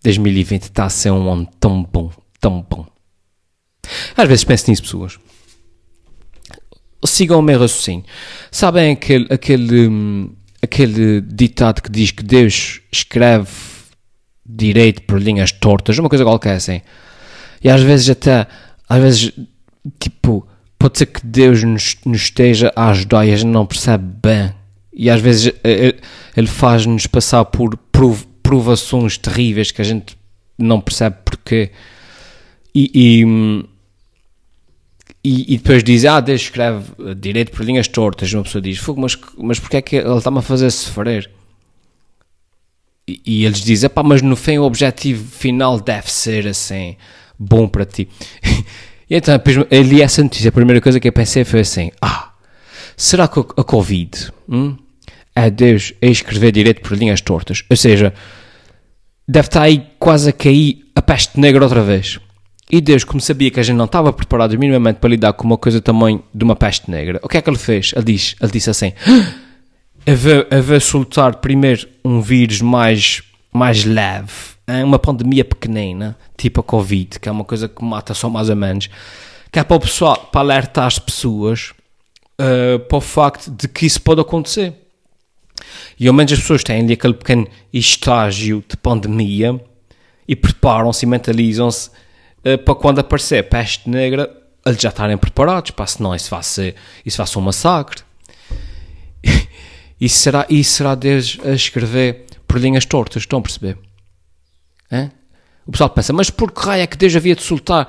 2020 0.02 0.62
está 0.62 0.84
a 0.84 0.90
ser 0.90 1.10
um 1.10 1.32
ano 1.32 1.48
tão 1.58 1.82
bom, 1.82 2.12
tão 2.40 2.62
bom. 2.62 2.86
Às 4.16 4.28
vezes 4.28 4.44
penso 4.44 4.70
nisso, 4.70 4.82
pessoas 4.82 5.18
sigam 7.06 7.38
o 7.38 7.42
meu 7.42 7.58
raciocínio. 7.58 8.04
Sabem 8.50 8.92
aquele, 8.92 9.26
aquele, 9.30 9.88
hum, 9.88 10.34
aquele 10.62 11.20
ditado 11.20 11.82
que 11.82 11.90
diz 11.90 12.10
que 12.10 12.22
Deus 12.22 12.80
escreve 12.90 13.48
direito 14.46 15.02
por 15.02 15.20
linhas 15.20 15.52
tortas, 15.52 15.98
uma 15.98 16.08
coisa 16.08 16.24
qualquer 16.24 16.56
assim. 16.56 16.80
E 17.62 17.68
às 17.68 17.82
vezes 17.82 18.10
até, 18.10 18.46
às 18.88 19.02
vezes, 19.02 19.32
tipo, 19.98 20.46
pode 20.78 20.98
ser 20.98 21.06
que 21.06 21.24
Deus 21.24 21.62
nos, 21.62 21.96
nos 22.04 22.22
esteja 22.22 22.72
a 22.76 22.90
ajudar 22.90 23.26
e 23.26 23.32
a 23.32 23.36
gente 23.36 23.50
não 23.50 23.66
percebe 23.66 24.04
bem. 24.22 24.52
E 24.94 25.10
às 25.10 25.20
vezes 25.20 25.52
ele, 25.64 25.98
ele 26.36 26.46
faz-nos 26.46 27.06
passar 27.06 27.44
por 27.46 27.76
prov, 27.76 28.24
provações 28.42 29.18
terríveis 29.18 29.70
que 29.70 29.82
a 29.82 29.84
gente 29.84 30.16
não 30.56 30.80
percebe 30.80 31.16
porquê. 31.24 31.72
E, 32.74 32.90
e, 35.24 35.54
e, 35.54 35.56
depois 35.56 35.82
diz, 35.82 36.04
ah, 36.04 36.20
Deus 36.20 36.42
escreve 36.42 36.92
direito 37.16 37.50
por 37.52 37.64
linhas 37.64 37.88
tortas. 37.88 38.32
Uma 38.32 38.42
pessoa 38.42 38.60
diz, 38.60 38.78
Fogo, 38.78 39.00
mas, 39.00 39.18
mas 39.38 39.58
porquê 39.58 39.78
é 39.78 39.82
que 39.82 39.96
ele 39.96 40.16
está-me 40.16 40.38
a 40.38 40.42
fazer 40.42 40.70
sofrer? 40.70 41.30
E, 43.06 43.20
e 43.24 43.44
eles 43.44 43.60
dizem, 43.60 43.88
pá, 43.88 44.02
mas 44.02 44.22
no 44.22 44.36
fim 44.36 44.58
o 44.58 44.64
objetivo 44.64 45.24
final 45.30 45.80
deve 45.80 46.10
ser 46.10 46.46
assim, 46.46 46.96
bom 47.38 47.68
para 47.68 47.84
ti. 47.84 48.08
e 49.08 49.16
então, 49.16 49.34
eu 49.70 49.82
li 49.82 50.02
essa 50.02 50.22
notícia, 50.22 50.48
a 50.48 50.52
primeira 50.52 50.80
coisa 50.80 51.00
que 51.00 51.08
eu 51.08 51.12
pensei 51.12 51.44
foi 51.44 51.60
assim, 51.60 51.90
ah, 52.00 52.32
será 52.96 53.28
que 53.28 53.40
a 53.40 53.64
Covid 53.64 54.30
hum, 54.48 54.76
é 55.34 55.50
Deus 55.50 55.92
a 56.02 56.06
escrever 56.06 56.52
direito 56.52 56.80
por 56.80 56.96
linhas 56.96 57.20
tortas? 57.20 57.64
Ou 57.68 57.76
seja, 57.76 58.14
deve 59.26 59.48
estar 59.48 59.62
aí 59.62 59.86
quase 59.98 60.30
a 60.30 60.32
cair 60.32 60.84
a 60.94 61.02
peste 61.02 61.38
negra 61.40 61.64
outra 61.64 61.82
vez. 61.82 62.20
E 62.70 62.80
Deus, 62.80 63.04
como 63.04 63.20
sabia 63.20 63.50
que 63.50 63.60
a 63.60 63.62
gente 63.62 63.76
não 63.76 63.84
estava 63.84 64.12
preparado 64.12 64.58
minimamente 64.58 64.98
para 64.98 65.10
lidar 65.10 65.32
com 65.34 65.44
uma 65.44 65.58
coisa 65.58 65.80
tamanho 65.80 66.22
de 66.34 66.44
uma 66.44 66.56
peste 66.56 66.90
negra, 66.90 67.20
o 67.22 67.28
que 67.28 67.36
é 67.36 67.42
que 67.42 67.50
ele 67.50 67.58
fez? 67.58 67.92
Ele, 67.94 68.04
diz, 68.04 68.36
ele 68.40 68.52
disse 68.52 68.70
assim: 68.70 68.92
a 70.06 70.60
ver 70.60 70.80
soltar 70.80 71.36
primeiro 71.36 71.86
um 72.04 72.20
vírus 72.20 72.60
mais, 72.60 73.22
mais 73.52 73.84
leve, 73.84 74.32
hein? 74.68 74.82
uma 74.82 74.98
pandemia 74.98 75.44
pequenina, 75.44 76.16
tipo 76.36 76.60
a 76.60 76.64
Covid, 76.64 77.20
que 77.20 77.28
é 77.28 77.32
uma 77.32 77.44
coisa 77.44 77.68
que 77.68 77.84
mata 77.84 78.14
só 78.14 78.30
mais 78.30 78.48
ou 78.48 78.56
menos, 78.56 78.88
que 79.52 79.58
é 79.58 79.64
para 79.64 79.76
o 79.76 79.80
pessoal, 79.80 80.16
para 80.32 80.40
alertar 80.40 80.86
as 80.86 80.98
pessoas 80.98 81.72
uh, 82.40 82.78
para 82.80 82.98
o 82.98 83.00
facto 83.00 83.50
de 83.50 83.68
que 83.68 83.86
isso 83.86 84.00
pode 84.00 84.20
acontecer. 84.20 84.74
E 85.98 86.08
ao 86.08 86.14
menos 86.14 86.32
as 86.32 86.40
pessoas 86.40 86.64
têm 86.64 86.80
ali 86.82 86.94
aquele 86.94 87.14
pequeno 87.14 87.46
estágio 87.72 88.64
de 88.68 88.76
pandemia 88.76 89.60
e 90.26 90.34
preparam-se 90.34 91.04
e 91.04 91.08
mentalizam-se 91.08 91.90
uh, 92.44 92.58
para 92.58 92.74
quando 92.74 92.98
aparecer 92.98 93.48
peste 93.48 93.88
negra, 93.88 94.30
eles 94.66 94.80
já 94.80 94.88
estarem 94.88 95.16
preparados, 95.16 95.70
para 95.70 95.86
senão 95.86 96.14
isso 96.14 96.30
vai 96.30 96.42
ser, 96.42 96.74
isso 97.04 97.18
vai 97.18 97.26
ser 97.26 97.38
um 97.38 97.42
massacre. 97.42 98.02
E 100.00 100.08
será, 100.08 100.44
e 100.50 100.62
será 100.64 100.94
Deus 100.94 101.38
a 101.44 101.50
escrever 101.50 102.26
por 102.46 102.58
linhas 102.58 102.84
tortas? 102.84 103.22
Estão 103.22 103.38
a 103.38 103.42
perceber? 103.42 103.78
O 105.66 105.72
pessoal 105.72 105.88
pensa, 105.88 106.12
mas 106.12 106.30
por 106.30 106.52
que 106.52 106.60
raio 106.60 106.82
é 106.82 106.86
que 106.86 106.96
Deus 106.96 107.14
havia 107.16 107.34
de 107.34 107.42
soltar 107.42 107.88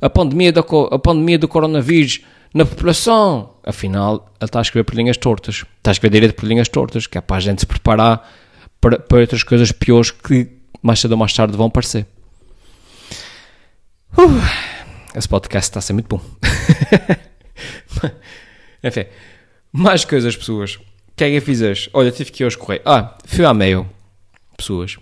a 0.00 0.10
pandemia, 0.10 0.52
da, 0.52 0.60
a 0.60 0.98
pandemia 0.98 1.38
do 1.38 1.48
coronavírus 1.48 2.20
na 2.52 2.66
população? 2.66 3.53
Afinal, 3.64 4.30
ele 4.40 4.46
está 4.46 4.58
a 4.58 4.62
escrever 4.62 4.84
por 4.84 4.94
linhas 4.94 5.16
tortas. 5.16 5.64
Está 5.76 5.90
a 5.90 5.92
escrever 5.92 6.12
direito 6.12 6.34
por 6.34 6.46
linhas 6.46 6.68
tortas, 6.68 7.06
que 7.06 7.16
é 7.16 7.20
para 7.20 7.36
a 7.36 7.40
gente 7.40 7.60
se 7.60 7.66
preparar 7.66 8.30
para, 8.80 8.98
para 8.98 9.18
outras 9.18 9.42
coisas 9.42 9.72
piores 9.72 10.10
que 10.10 10.50
mais 10.82 11.00
cedo 11.00 11.12
ou 11.12 11.18
mais 11.18 11.32
tarde 11.32 11.56
vão 11.56 11.66
aparecer. 11.66 12.06
Uh, 14.16 14.40
esse 15.14 15.28
podcast 15.28 15.70
está 15.70 15.78
a 15.78 15.82
ser 15.82 15.94
muito 15.94 16.08
bom. 16.08 16.20
Enfim, 18.84 19.06
mais 19.72 20.04
coisas, 20.04 20.36
pessoas 20.36 20.78
que 21.16 21.24
é 21.24 21.30
que 21.30 21.36
eu 21.36 21.42
fiz 21.42 21.60
hoje? 21.60 21.90
Olha, 21.92 22.10
tive 22.10 22.30
que 22.30 22.42
ir 22.42 22.46
hoje 22.46 22.58
correr. 22.58 22.82
Ah, 22.84 23.16
fui 23.24 23.44
à 23.44 23.54
meio. 23.54 23.88
Pessoas. 24.56 24.98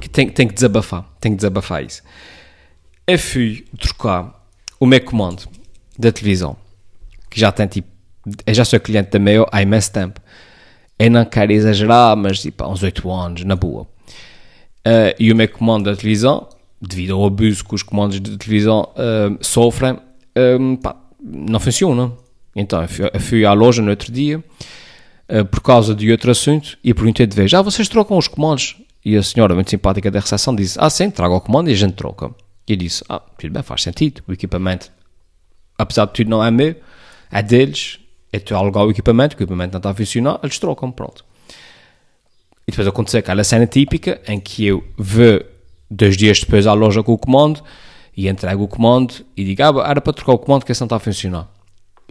Que 0.00 0.08
tem, 0.08 0.28
tem 0.28 0.48
que 0.48 0.54
desabafar. 0.54 1.04
Tem 1.20 1.32
que 1.32 1.36
desabafar 1.36 1.84
isso. 1.84 2.02
Eu 3.06 3.18
fui 3.18 3.64
trocar 3.78 4.46
o 4.78 4.86
meu 4.86 5.00
comando 5.00 5.48
da 5.98 6.10
televisão. 6.10 6.56
Que 7.30 7.40
já 7.40 7.50
tem 7.52 7.66
tipo. 7.66 7.88
Eu 8.44 8.52
já 8.52 8.64
sou 8.64 8.78
cliente 8.78 9.10
da 9.10 9.18
meio 9.18 9.46
há 9.50 9.62
imenso 9.62 9.92
tempo. 9.92 10.20
Eu 10.98 11.10
não 11.10 11.24
quero 11.24 11.52
exagerar, 11.52 12.14
mas 12.16 12.40
tipo 12.40 12.62
há 12.62 12.68
uns 12.68 12.82
8 12.82 13.10
anos, 13.10 13.44
na 13.44 13.56
boa. 13.56 13.82
Uh, 14.86 15.14
e 15.18 15.32
o 15.32 15.36
meu 15.36 15.48
comando 15.48 15.90
da 15.90 15.96
televisão, 15.96 16.48
devido 16.80 17.14
ao 17.14 17.24
abuso 17.24 17.64
que 17.64 17.74
os 17.74 17.82
comandos 17.82 18.20
de 18.20 18.36
televisão 18.36 18.92
uh, 18.92 19.38
sofrem, 19.40 19.98
um, 20.60 20.76
pá, 20.76 20.96
não 21.22 21.60
funciona. 21.60 22.12
Então 22.54 22.82
eu 22.82 23.20
fui 23.20 23.44
à 23.44 23.52
loja 23.52 23.80
no 23.80 23.90
outro 23.90 24.10
dia 24.12 24.42
uh, 25.30 25.44
por 25.44 25.60
causa 25.60 25.94
de 25.94 26.10
outro 26.10 26.30
assunto 26.30 26.76
e 26.82 26.92
perguntei 26.92 27.26
de 27.26 27.36
vez: 27.36 27.52
Ah, 27.54 27.62
vocês 27.62 27.88
trocam 27.88 28.18
os 28.18 28.28
comandos? 28.28 28.76
E 29.04 29.16
a 29.16 29.22
senhora, 29.22 29.54
muito 29.54 29.70
simpática 29.70 30.10
da 30.10 30.20
recepção, 30.20 30.54
disse: 30.54 30.78
Ah, 30.80 30.90
sim, 30.90 31.10
traga 31.10 31.34
o 31.34 31.40
comando 31.40 31.70
e 31.70 31.72
a 31.72 31.76
gente 31.76 31.94
troca. 31.94 32.30
E 32.66 32.72
eu 32.72 32.76
disse: 32.76 33.04
Ah, 33.08 33.20
tudo 33.38 33.52
bem, 33.52 33.62
faz 33.62 33.82
sentido. 33.82 34.22
O 34.26 34.32
equipamento, 34.32 34.90
apesar 35.78 36.06
de 36.06 36.12
tudo, 36.12 36.30
não 36.30 36.44
é 36.44 36.50
meu, 36.50 36.74
é 37.30 37.42
deles. 37.42 37.98
Estou 38.32 38.56
a 38.56 38.60
alugar 38.60 38.84
o 38.84 38.90
equipamento, 38.90 39.34
o 39.34 39.38
equipamento 39.38 39.72
não 39.72 39.78
está 39.78 39.90
a 39.90 39.94
funcionar, 39.94 40.38
eles 40.42 40.58
trocam, 40.58 40.90
pronto. 40.92 41.24
E 42.66 42.70
depois 42.70 42.86
aconteceu 42.86 43.18
aquela 43.20 43.42
cena 43.42 43.66
típica 43.66 44.20
em 44.28 44.38
que 44.38 44.66
eu 44.66 44.84
vou 44.96 45.42
dois 45.90 46.16
dias 46.16 46.38
depois 46.40 46.66
à 46.66 46.72
loja 46.72 47.02
com 47.02 47.12
o 47.12 47.18
comando 47.18 47.60
e 48.16 48.28
entrego 48.28 48.62
o 48.62 48.68
comando 48.68 49.14
e 49.36 49.44
digo: 49.44 49.62
Ah, 49.62 49.88
era 49.90 50.00
para 50.00 50.12
trocar 50.12 50.32
o 50.32 50.38
comando 50.38 50.64
que 50.64 50.70
esse 50.70 50.80
não 50.80 50.86
está 50.86 50.96
a 50.96 51.00
funcionar. 51.00 51.48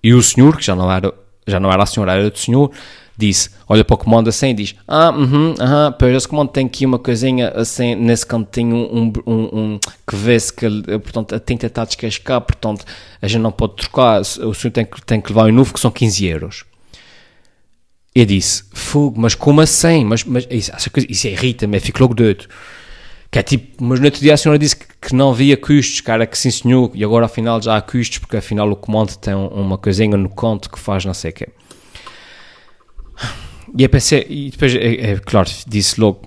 E 0.04 0.14
o 0.14 0.22
senhor, 0.22 0.58
que 0.58 0.66
já 0.66 0.76
não 0.76 0.92
era, 0.92 1.14
já 1.48 1.60
não 1.60 1.72
era 1.72 1.84
a 1.84 1.86
senhora, 1.86 2.14
era 2.14 2.28
o 2.28 2.38
senhor, 2.38 2.72
disse, 3.20 3.50
olha 3.68 3.84
para 3.84 3.94
o 3.94 3.98
comando 3.98 4.30
assim 4.30 4.50
e 4.50 4.54
diz, 4.54 4.76
ah, 4.88 5.12
uhum, 5.12 5.54
aham, 5.60 5.96
pois 6.00 6.16
esse 6.16 6.28
comando 6.28 6.50
tem 6.50 6.66
aqui 6.66 6.86
uma 6.86 6.98
coisinha 6.98 7.50
assim, 7.50 7.94
nesse 7.94 8.26
cantinho, 8.26 8.76
um, 8.76 9.12
um, 9.28 9.34
um 9.34 9.80
que 10.08 10.16
vê-se 10.16 10.54
que, 10.54 10.68
portanto, 11.00 11.36
a 11.36 11.40
tinta 11.40 11.68
está 11.68 11.82
a 11.82 11.86
descascar, 11.86 12.40
portanto, 12.42 12.86
a 13.22 13.28
gente 13.28 13.42
não 13.42 13.52
pode 13.52 13.76
trocar, 13.76 14.22
o 14.22 14.24
senhor 14.54 14.72
tem 14.72 14.86
que, 14.86 15.02
tem 15.06 15.20
que 15.20 15.30
levar 15.30 15.50
um 15.50 15.52
novo, 15.52 15.74
que 15.74 15.80
são 15.80 15.92
15 15.92 16.26
euros. 16.26 16.64
Eu 18.16 18.26
disse, 18.26 18.64
fogo, 18.72 19.20
mas 19.20 19.36
como 19.36 19.62
assim? 19.62 20.04
Mas, 20.06 20.24
mas 20.24 20.48
isso, 20.50 20.72
isso 21.08 21.28
irrita-me, 21.28 21.78
eu 21.78 21.82
fico 21.82 22.02
logo 22.02 22.14
doido. 22.14 22.48
Que 23.32 23.40
é 23.40 23.44
tipo, 23.44 23.84
mas 23.84 24.00
no 24.00 24.06
outro 24.06 24.22
dia 24.22 24.34
a 24.34 24.38
senhora 24.38 24.58
disse 24.58 24.76
que, 24.76 24.86
que, 25.00 25.14
não 25.14 25.30
havia 25.30 25.56
custos, 25.56 26.02
cara, 26.02 26.26
que 26.26 26.36
sim 26.36 26.50
senhor, 26.50 26.92
e 26.96 27.04
agora 27.04 27.28
afinal 27.28 27.62
já 27.62 27.78
há 27.78 27.82
custos, 27.82 28.18
porque 28.18 28.38
afinal 28.38 28.70
o 28.72 28.76
comando 28.76 29.16
tem 29.18 29.36
uma 29.36 29.78
coisinha 29.78 30.18
no 30.18 30.30
conto 30.30 30.70
que 30.70 30.80
faz 30.80 31.06
não 31.06 31.14
sei 31.14 31.30
o 31.30 31.34
quê. 31.34 31.50
E 33.78 33.84
eu 33.84 33.90
pensei, 33.90 34.26
e 34.30 34.50
depois, 34.50 34.76
é, 34.76 35.12
é 35.12 35.18
claro, 35.18 35.50
disse 35.68 36.00
logo, 36.00 36.22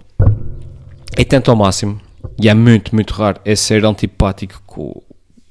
é 1.16 1.24
tanto 1.24 1.50
ao 1.50 1.56
máximo, 1.56 2.00
e 2.40 2.48
é 2.48 2.54
muito, 2.54 2.94
muito 2.94 3.12
raro, 3.14 3.40
é 3.44 3.54
ser 3.54 3.84
antipático 3.84 4.62
com, 4.66 5.02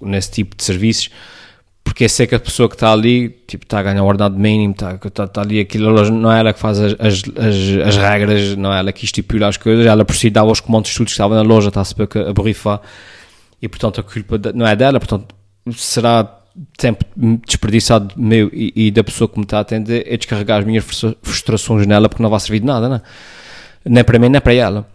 nesse 0.01 0.31
tipo 0.31 0.55
de 0.55 0.63
serviços, 0.63 1.09
porque 1.83 2.05
eu 2.05 2.09
sei 2.09 2.27
que 2.27 2.35
a 2.35 2.39
pessoa 2.39 2.69
que 2.69 2.75
está 2.75 2.91
ali, 2.91 3.29
tipo, 3.47 3.65
está 3.65 3.79
a 3.79 3.83
ganhar 3.83 4.03
o 4.03 4.05
ordenado 4.05 4.37
mínimo, 4.37 4.73
está, 4.73 4.97
está, 5.03 5.23
está 5.25 5.41
ali, 5.41 5.59
aquilo 5.59 6.09
não 6.09 6.31
é 6.31 6.39
ela 6.39 6.53
que 6.53 6.59
faz 6.59 6.79
as, 6.79 6.93
as, 6.93 7.23
as, 7.37 7.87
as, 7.87 7.97
regras, 7.97 8.55
não 8.55 8.73
é 8.73 8.79
ela 8.79 8.91
que 8.91 9.03
estipula 9.03 9.47
as 9.47 9.57
coisas, 9.57 9.85
ela 9.85 10.05
por 10.05 10.15
si 10.15 10.29
dava 10.29 10.51
os 10.51 10.59
comandos 10.59 10.89
estudos 10.89 11.11
que 11.11 11.15
estavam 11.15 11.35
na 11.35 11.43
loja, 11.43 11.67
está-se 11.67 11.93
a 12.27 12.33
borrifar, 12.33 12.81
e 13.61 13.67
portanto 13.67 13.99
a 13.99 14.03
culpa 14.03 14.39
não 14.53 14.65
é 14.65 14.75
dela, 14.75 14.99
portanto 14.99 15.35
será 15.73 16.40
tempo 16.77 17.05
desperdiçado 17.45 18.13
meu 18.17 18.49
e, 18.53 18.73
e, 18.75 18.91
da 18.91 19.03
pessoa 19.03 19.27
que 19.27 19.37
me 19.37 19.43
está 19.43 19.57
a 19.57 19.61
atender 19.61 20.05
é 20.07 20.17
descarregar 20.17 20.59
as 20.59 20.65
minhas 20.65 20.85
frustrações 21.21 21.87
nela 21.87 22.09
porque 22.09 22.21
não 22.21 22.29
vai 22.29 22.39
servir 22.39 22.59
de 22.59 22.65
nada, 22.65 22.89
não 22.89 22.95
é? 22.97 23.01
Nem 23.85 24.03
para 24.03 24.19
mim, 24.19 24.29
nem 24.29 24.41
para 24.41 24.53
ela. 24.53 24.87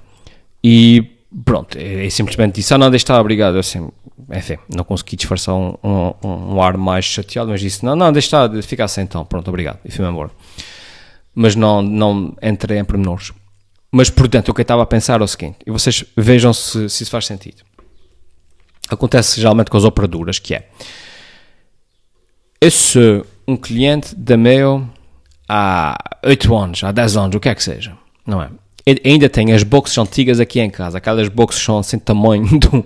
E 0.62 1.16
pronto, 1.44 1.76
é, 1.76 2.06
é 2.06 2.10
simplesmente 2.10 2.56
disse, 2.56 2.72
ah 2.72 2.78
não, 2.78 2.90
deixa 2.90 3.04
estar, 3.04 3.20
obrigado. 3.20 3.56
Assim, 3.56 3.88
enfim, 4.32 4.58
não 4.74 4.84
consegui 4.84 5.16
disfarçar 5.16 5.54
um, 5.54 5.74
um, 5.82 6.14
um, 6.54 6.62
ar 6.62 6.76
mais 6.76 7.04
chateado, 7.04 7.50
mas 7.50 7.60
disse, 7.60 7.84
não, 7.84 7.96
não, 7.96 8.12
deixa 8.12 8.26
estar, 8.26 8.62
fica 8.62 8.84
assim 8.84 9.02
então, 9.02 9.24
pronto, 9.24 9.48
obrigado. 9.48 9.78
E 9.84 9.90
fui-me 9.90 10.10
embora. 10.10 10.30
Mas 11.34 11.54
não, 11.54 11.82
não 11.82 12.34
entrei 12.42 12.78
em 12.78 12.84
pormenores. 12.84 13.32
Mas, 13.90 14.10
portanto, 14.10 14.48
o 14.48 14.54
que 14.54 14.60
eu 14.60 14.64
estava 14.64 14.82
a 14.82 14.86
pensar 14.86 15.20
é 15.20 15.24
o 15.24 15.26
seguinte, 15.26 15.58
e 15.66 15.70
vocês 15.70 16.04
vejam 16.16 16.52
se, 16.52 16.88
se 16.88 17.02
isso 17.02 17.10
faz 17.10 17.26
sentido. 17.26 17.62
Acontece 18.88 19.40
geralmente 19.40 19.70
com 19.70 19.76
as 19.76 19.84
operadoras, 19.84 20.38
que 20.38 20.54
é 20.54 20.68
esse 22.60 23.22
um 23.46 23.56
cliente 23.56 24.14
da 24.14 24.36
Mail 24.36 24.88
há 25.48 25.96
8 26.24 26.54
anos, 26.54 26.84
há 26.84 26.92
10 26.92 27.16
anos, 27.16 27.36
o 27.36 27.40
que 27.40 27.48
é 27.48 27.54
que 27.54 27.62
seja, 27.62 27.96
não 28.26 28.42
é? 28.42 28.50
ainda 29.04 29.28
tem 29.28 29.52
as 29.52 29.64
boxes 29.64 29.98
antigas 29.98 30.38
aqui 30.38 30.60
em 30.60 30.70
casa, 30.70 30.98
aquelas 30.98 31.28
boxes 31.28 31.62
são 31.62 31.78
assim 31.78 31.98
tamanho 31.98 32.46
de 32.58 32.68
um, 32.68 32.84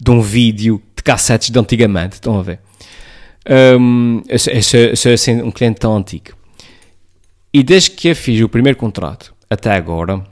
de 0.00 0.10
um 0.10 0.20
vídeo 0.20 0.80
de 0.96 1.02
cassetes 1.02 1.50
de 1.50 1.58
antigamente, 1.58 2.14
estão 2.14 2.38
a 2.38 2.42
ver? 2.42 2.60
Um, 3.48 4.22
eu, 4.28 4.36
eu, 4.52 4.96
sou, 4.96 5.12
assim 5.12 5.42
um 5.42 5.50
cliente 5.50 5.80
tão 5.80 5.96
antigo. 5.96 6.36
E 7.52 7.64
desde 7.64 7.90
que 7.90 8.08
eu 8.08 8.16
fiz 8.16 8.40
o 8.42 8.48
primeiro 8.48 8.78
contrato 8.78 9.34
até 9.48 9.72
agora, 9.72 10.24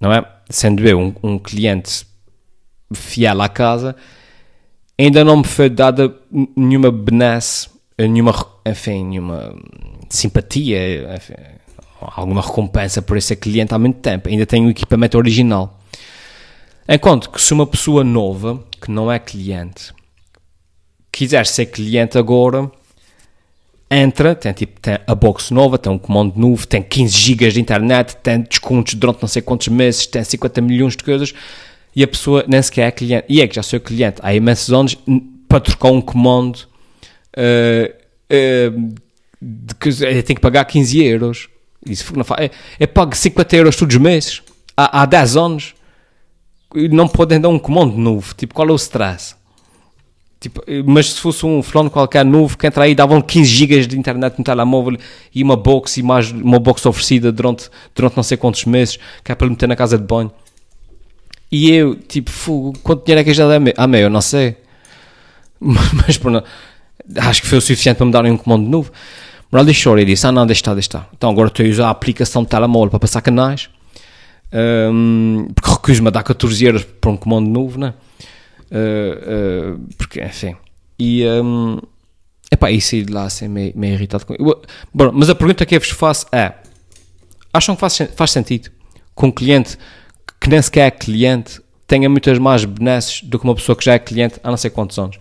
não 0.00 0.12
é? 0.12 0.24
Sendo 0.48 0.86
eu 0.86 0.98
um, 0.98 1.14
um 1.22 1.38
cliente 1.38 2.06
fiel 2.94 3.42
à 3.42 3.50
casa, 3.50 3.94
ainda 4.98 5.22
não 5.24 5.38
me 5.38 5.44
foi 5.44 5.68
dada 5.68 6.14
nenhuma 6.56 6.90
benesse 6.90 7.68
nenhuma, 8.06 8.46
enfim, 8.64 9.04
nenhuma 9.04 9.56
simpatia, 10.08 11.14
enfim, 11.16 11.34
alguma 12.00 12.40
recompensa 12.40 13.02
por 13.02 13.16
esse 13.16 13.34
cliente 13.34 13.74
há 13.74 13.78
muito 13.78 13.98
tempo. 13.98 14.28
Ainda 14.28 14.46
tem 14.46 14.64
o 14.64 14.70
equipamento 14.70 15.18
original. 15.18 15.78
Enquanto 16.88 17.30
que 17.30 17.40
se 17.40 17.52
uma 17.52 17.66
pessoa 17.66 18.04
nova, 18.04 18.64
que 18.80 18.90
não 18.90 19.10
é 19.10 19.18
cliente, 19.18 19.92
quiser 21.12 21.44
ser 21.46 21.66
cliente 21.66 22.16
agora, 22.16 22.70
entra, 23.90 24.34
tem 24.34 24.52
tipo 24.52 24.80
tem 24.80 24.98
a 25.06 25.14
box 25.14 25.50
nova, 25.50 25.76
tem 25.76 25.92
um 25.92 25.98
comando 25.98 26.38
novo, 26.38 26.66
tem 26.66 26.82
15 26.82 27.18
GB 27.18 27.50
de 27.50 27.60
internet, 27.60 28.16
tem 28.16 28.40
descontos 28.40 28.94
durante 28.94 29.20
não 29.20 29.28
sei 29.28 29.42
quantos 29.42 29.68
meses, 29.68 30.06
tem 30.06 30.22
50 30.22 30.60
milhões 30.60 30.96
de 30.96 31.04
coisas 31.04 31.34
e 31.94 32.02
a 32.02 32.08
pessoa 32.08 32.44
nem 32.46 32.62
sequer 32.62 32.88
é 32.88 32.90
cliente. 32.90 33.26
E 33.28 33.42
é 33.42 33.48
que 33.48 33.56
já 33.56 33.62
sou 33.62 33.80
cliente 33.80 34.20
há 34.22 34.32
imensos 34.34 34.72
anos 34.72 34.96
para 35.48 35.60
trocar 35.60 35.90
um 35.90 36.00
comando 36.00 36.60
uh, 37.36 37.94
uh, 38.32 38.94
de 39.40 39.74
que 39.74 40.40
pagar 40.40 40.64
15 40.64 41.04
euros. 41.04 41.48
Isso 41.86 42.12
não 42.16 42.24
é, 42.36 42.50
é 42.78 42.86
pago 42.86 43.14
50 43.14 43.56
euros 43.56 43.76
todos 43.76 43.94
os 43.94 44.00
meses 44.00 44.42
há, 44.76 45.02
há 45.02 45.06
10 45.06 45.36
anos 45.36 45.74
e 46.74 46.88
não 46.88 47.08
podem 47.08 47.40
dar 47.40 47.48
um 47.48 47.58
comando 47.58 47.96
novo. 47.96 48.34
Tipo, 48.34 48.54
qual 48.54 48.68
é 48.68 48.72
o 48.72 48.76
stress? 48.76 49.34
Tipo, 50.40 50.62
mas 50.86 51.14
se 51.14 51.20
fosse 51.20 51.44
um 51.44 51.62
fulano 51.62 51.90
qualquer 51.90 52.24
novo 52.24 52.56
que 52.56 52.66
entra 52.66 52.84
aí, 52.84 52.94
davam 52.94 53.20
15 53.20 53.44
GB 53.48 53.86
de 53.86 53.98
internet 53.98 54.38
no 54.38 54.44
telemóvel 54.44 54.96
e 55.34 55.42
uma 55.42 55.56
box 55.56 55.96
e 55.96 56.02
mais 56.02 56.30
uma 56.30 56.60
box 56.60 56.86
oferecida 56.86 57.32
durante, 57.32 57.68
durante 57.92 58.16
não 58.16 58.22
sei 58.22 58.36
quantos 58.36 58.64
meses, 58.64 58.98
que 59.24 59.32
é 59.32 59.34
para 59.34 59.48
meter 59.48 59.66
na 59.66 59.74
casa 59.74 59.98
de 59.98 60.04
banho. 60.04 60.30
E 61.50 61.70
eu, 61.72 61.96
tipo, 61.96 62.30
fogo, 62.30 62.78
quanto 62.82 63.04
dinheiro 63.04 63.22
é 63.22 63.24
que 63.24 63.34
já 63.34 63.48
dá? 63.48 63.54
Ah, 63.76 63.86
meu, 63.86 64.00
eu 64.00 64.10
não 64.10 64.20
sei. 64.20 64.56
Mas, 65.60 66.18
mas 66.18 66.42
acho 67.16 67.42
que 67.42 67.48
foi 67.48 67.58
o 67.58 67.60
suficiente 67.60 67.96
para 67.96 68.06
me 68.06 68.12
darem 68.12 68.32
um 68.32 68.36
comando 68.36 68.68
novo. 68.68 68.92
Moral 69.50 69.64
da 69.64 69.72
história, 69.72 70.04
disse, 70.04 70.26
ah 70.26 70.32
não, 70.32 70.46
deixa 70.46 70.60
estar, 70.60 70.74
deixa 70.74 70.88
estar. 70.88 71.08
Então 71.16 71.30
agora 71.30 71.48
estou 71.48 71.64
a 71.64 71.68
usar 71.68 71.86
a 71.86 71.90
aplicação 71.90 72.42
de 72.42 72.48
telemóvel 72.48 72.90
para 72.90 73.00
passar 73.00 73.22
canais, 73.22 73.70
um, 74.92 75.48
porque 75.54 75.70
recuso-me 75.70 76.08
a 76.08 76.10
dar 76.10 76.22
14 76.22 76.64
euros 76.64 76.84
para 76.84 77.10
um 77.10 77.16
comando 77.16 77.48
novo, 77.48 77.78
né? 77.78 77.94
Uh, 78.70 79.74
uh, 79.74 79.94
porque, 79.96 80.20
enfim. 80.22 80.54
E, 80.98 81.24
um, 81.26 81.78
epá, 82.52 82.70
e 82.70 82.80
saí 82.80 83.02
de 83.02 83.12
lá 83.12 83.24
assim 83.24 83.48
meio, 83.48 83.72
meio 83.74 83.94
irritado 83.94 84.26
com 84.26 84.34
Bom, 84.92 85.12
mas 85.14 85.30
a 85.30 85.34
pergunta 85.34 85.64
que 85.64 85.74
eu 85.74 85.80
vos 85.80 85.90
faço 85.90 86.26
é: 86.30 86.52
acham 87.52 87.74
que 87.74 87.80
faz, 87.80 87.98
faz 88.14 88.30
sentido 88.30 88.70
que 89.16 89.26
um 89.26 89.30
cliente 89.30 89.78
que 90.40 90.48
nem 90.48 90.60
sequer 90.60 90.86
é 90.86 90.90
cliente 90.90 91.60
tenha 91.86 92.08
muitas 92.08 92.38
mais 92.38 92.64
benesses 92.64 93.22
do 93.22 93.38
que 93.38 93.44
uma 93.44 93.54
pessoa 93.54 93.74
que 93.74 93.84
já 93.84 93.94
é 93.94 93.98
cliente 93.98 94.38
há 94.42 94.50
não 94.50 94.58
sei 94.58 94.70
quantos 94.70 94.98
anos? 94.98 95.18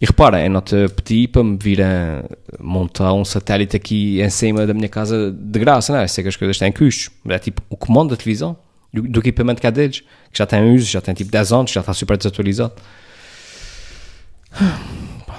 E 0.00 0.04
repara, 0.04 0.44
eu 0.44 0.50
não 0.50 0.60
te 0.60 1.26
para 1.28 1.42
me 1.42 1.56
vir 1.56 1.80
a 1.82 2.22
montar 2.60 3.14
um 3.14 3.24
satélite 3.24 3.76
aqui 3.76 4.20
em 4.20 4.28
cima 4.28 4.66
da 4.66 4.74
minha 4.74 4.88
casa 4.88 5.32
de 5.32 5.58
graça, 5.58 5.92
não 5.92 6.00
é? 6.00 6.06
Sei 6.06 6.22
que 6.22 6.28
as 6.28 6.36
coisas 6.36 6.58
têm 6.58 6.70
custos. 6.70 7.10
É 7.28 7.38
tipo 7.38 7.62
o 7.70 7.76
comando 7.76 8.10
da 8.10 8.16
televisão 8.16 8.56
do, 8.92 9.02
do 9.02 9.20
equipamento 9.20 9.66
há 9.66 9.70
deles, 9.70 10.00
que 10.00 10.38
já 10.38 10.46
tem 10.46 10.74
uso, 10.74 10.86
já 10.86 11.00
tem 11.00 11.14
tipo 11.14 11.30
10 11.30 11.52
anos, 11.52 11.70
já 11.70 11.80
está 11.80 11.94
super 11.94 12.16
desatualizado. 12.16 12.74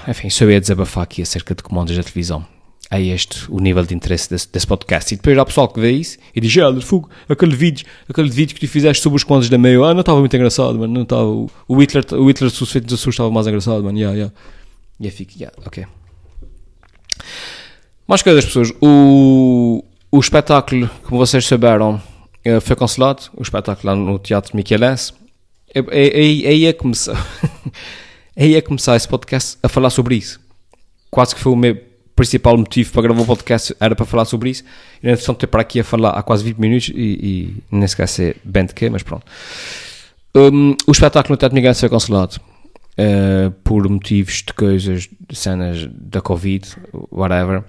Enfim, 0.08 0.30
só 0.30 0.44
ia 0.44 0.60
desabafar 0.60 1.04
aqui 1.04 1.22
acerca 1.22 1.54
de 1.54 1.62
comandos 1.62 1.96
da 1.96 2.02
televisão. 2.02 2.44
É 2.90 3.02
este 3.02 3.50
o 3.50 3.60
nível 3.60 3.84
de 3.84 3.94
interesse 3.94 4.30
desse, 4.30 4.50
desse 4.50 4.66
podcast. 4.66 5.12
E 5.12 5.16
depois 5.16 5.36
há 5.36 5.44
pessoal 5.44 5.68
que 5.68 5.78
vê 5.78 5.92
isso 5.92 6.16
e 6.34 6.40
diz: 6.40 6.56
Olha, 6.56 6.80
fogo, 6.80 7.10
aquele 7.28 7.54
vídeo, 7.54 7.86
aquele 8.08 8.30
vídeo 8.30 8.54
que 8.54 8.66
tu 8.66 8.70
fizeste 8.70 9.02
sobre 9.02 9.18
os 9.18 9.24
comandos 9.24 9.50
da 9.50 9.58
meio, 9.58 9.84
ah, 9.84 9.92
não 9.92 10.00
estava 10.00 10.18
muito 10.20 10.34
engraçado, 10.34 10.78
mano. 10.78 10.94
Não 10.94 11.02
estava. 11.02 11.26
O 11.26 11.76
Hitler, 11.78 12.04
o 12.14 12.26
Hitler 12.28 12.50
suspeito 12.50 12.86
de 12.86 12.94
estava 12.94 13.30
mais 13.30 13.46
engraçado, 13.46 13.84
mano. 13.84 13.98
Yeah, 13.98 14.16
yeah. 14.16 14.34
E 14.98 15.06
eu 15.06 15.12
fico, 15.12 15.32
yeah, 15.36 15.54
ok. 15.66 15.86
Mais 18.06 18.22
coisas, 18.22 18.46
pessoas. 18.46 18.72
O, 18.80 19.84
o 20.10 20.18
espetáculo, 20.18 20.88
como 21.04 21.18
vocês 21.18 21.44
souberam, 21.44 22.00
eh, 22.42 22.58
foi 22.58 22.74
cancelado, 22.74 23.24
o 23.36 23.42
espetáculo 23.42 23.86
lá 23.86 23.94
no 23.94 24.18
Teatro 24.18 24.56
Michelense. 24.56 25.12
Aí 25.92 26.64
é 26.64 26.72
começar, 26.72 27.14
aí 28.34 28.54
é 28.54 28.62
começar 28.62 28.96
esse 28.96 29.06
podcast 29.06 29.58
a 29.62 29.68
falar 29.68 29.90
sobre 29.90 30.16
isso. 30.16 30.40
Quase 31.10 31.34
que 31.34 31.40
foi 31.42 31.52
o 31.52 31.56
meu 31.56 31.87
principal 32.18 32.58
motivo 32.58 32.92
para 32.92 33.02
gravar 33.02 33.22
o 33.22 33.26
podcast, 33.26 33.74
era 33.78 33.94
para 33.94 34.04
falar 34.04 34.24
sobre 34.24 34.50
isso. 34.50 34.64
E 35.00 35.06
na 35.06 35.12
intenção 35.12 35.34
de 35.34 35.40
ter 35.40 35.46
para 35.46 35.62
aqui 35.62 35.78
a 35.78 35.84
falar 35.84 36.10
há 36.10 36.22
quase 36.22 36.42
20 36.42 36.58
minutos 36.58 36.88
e, 36.92 36.92
e 36.94 37.56
nem 37.70 37.86
sequer 37.86 38.08
sei 38.08 38.34
bem 38.42 38.66
de 38.66 38.74
quê, 38.74 38.90
mas 38.90 39.04
pronto. 39.04 39.24
Um, 40.34 40.76
o 40.86 40.92
espetáculo 40.92 41.34
no 41.34 41.36
Teatro 41.36 41.54
Michelense 41.54 41.80
foi 41.80 41.88
cancelado. 41.88 42.36
Uh, 42.98 43.52
por 43.62 43.88
motivos 43.88 44.42
de 44.42 44.52
coisas, 44.52 45.08
de 45.28 45.36
cenas 45.36 45.88
da 45.92 46.20
Covid, 46.20 46.68
whatever. 47.12 47.62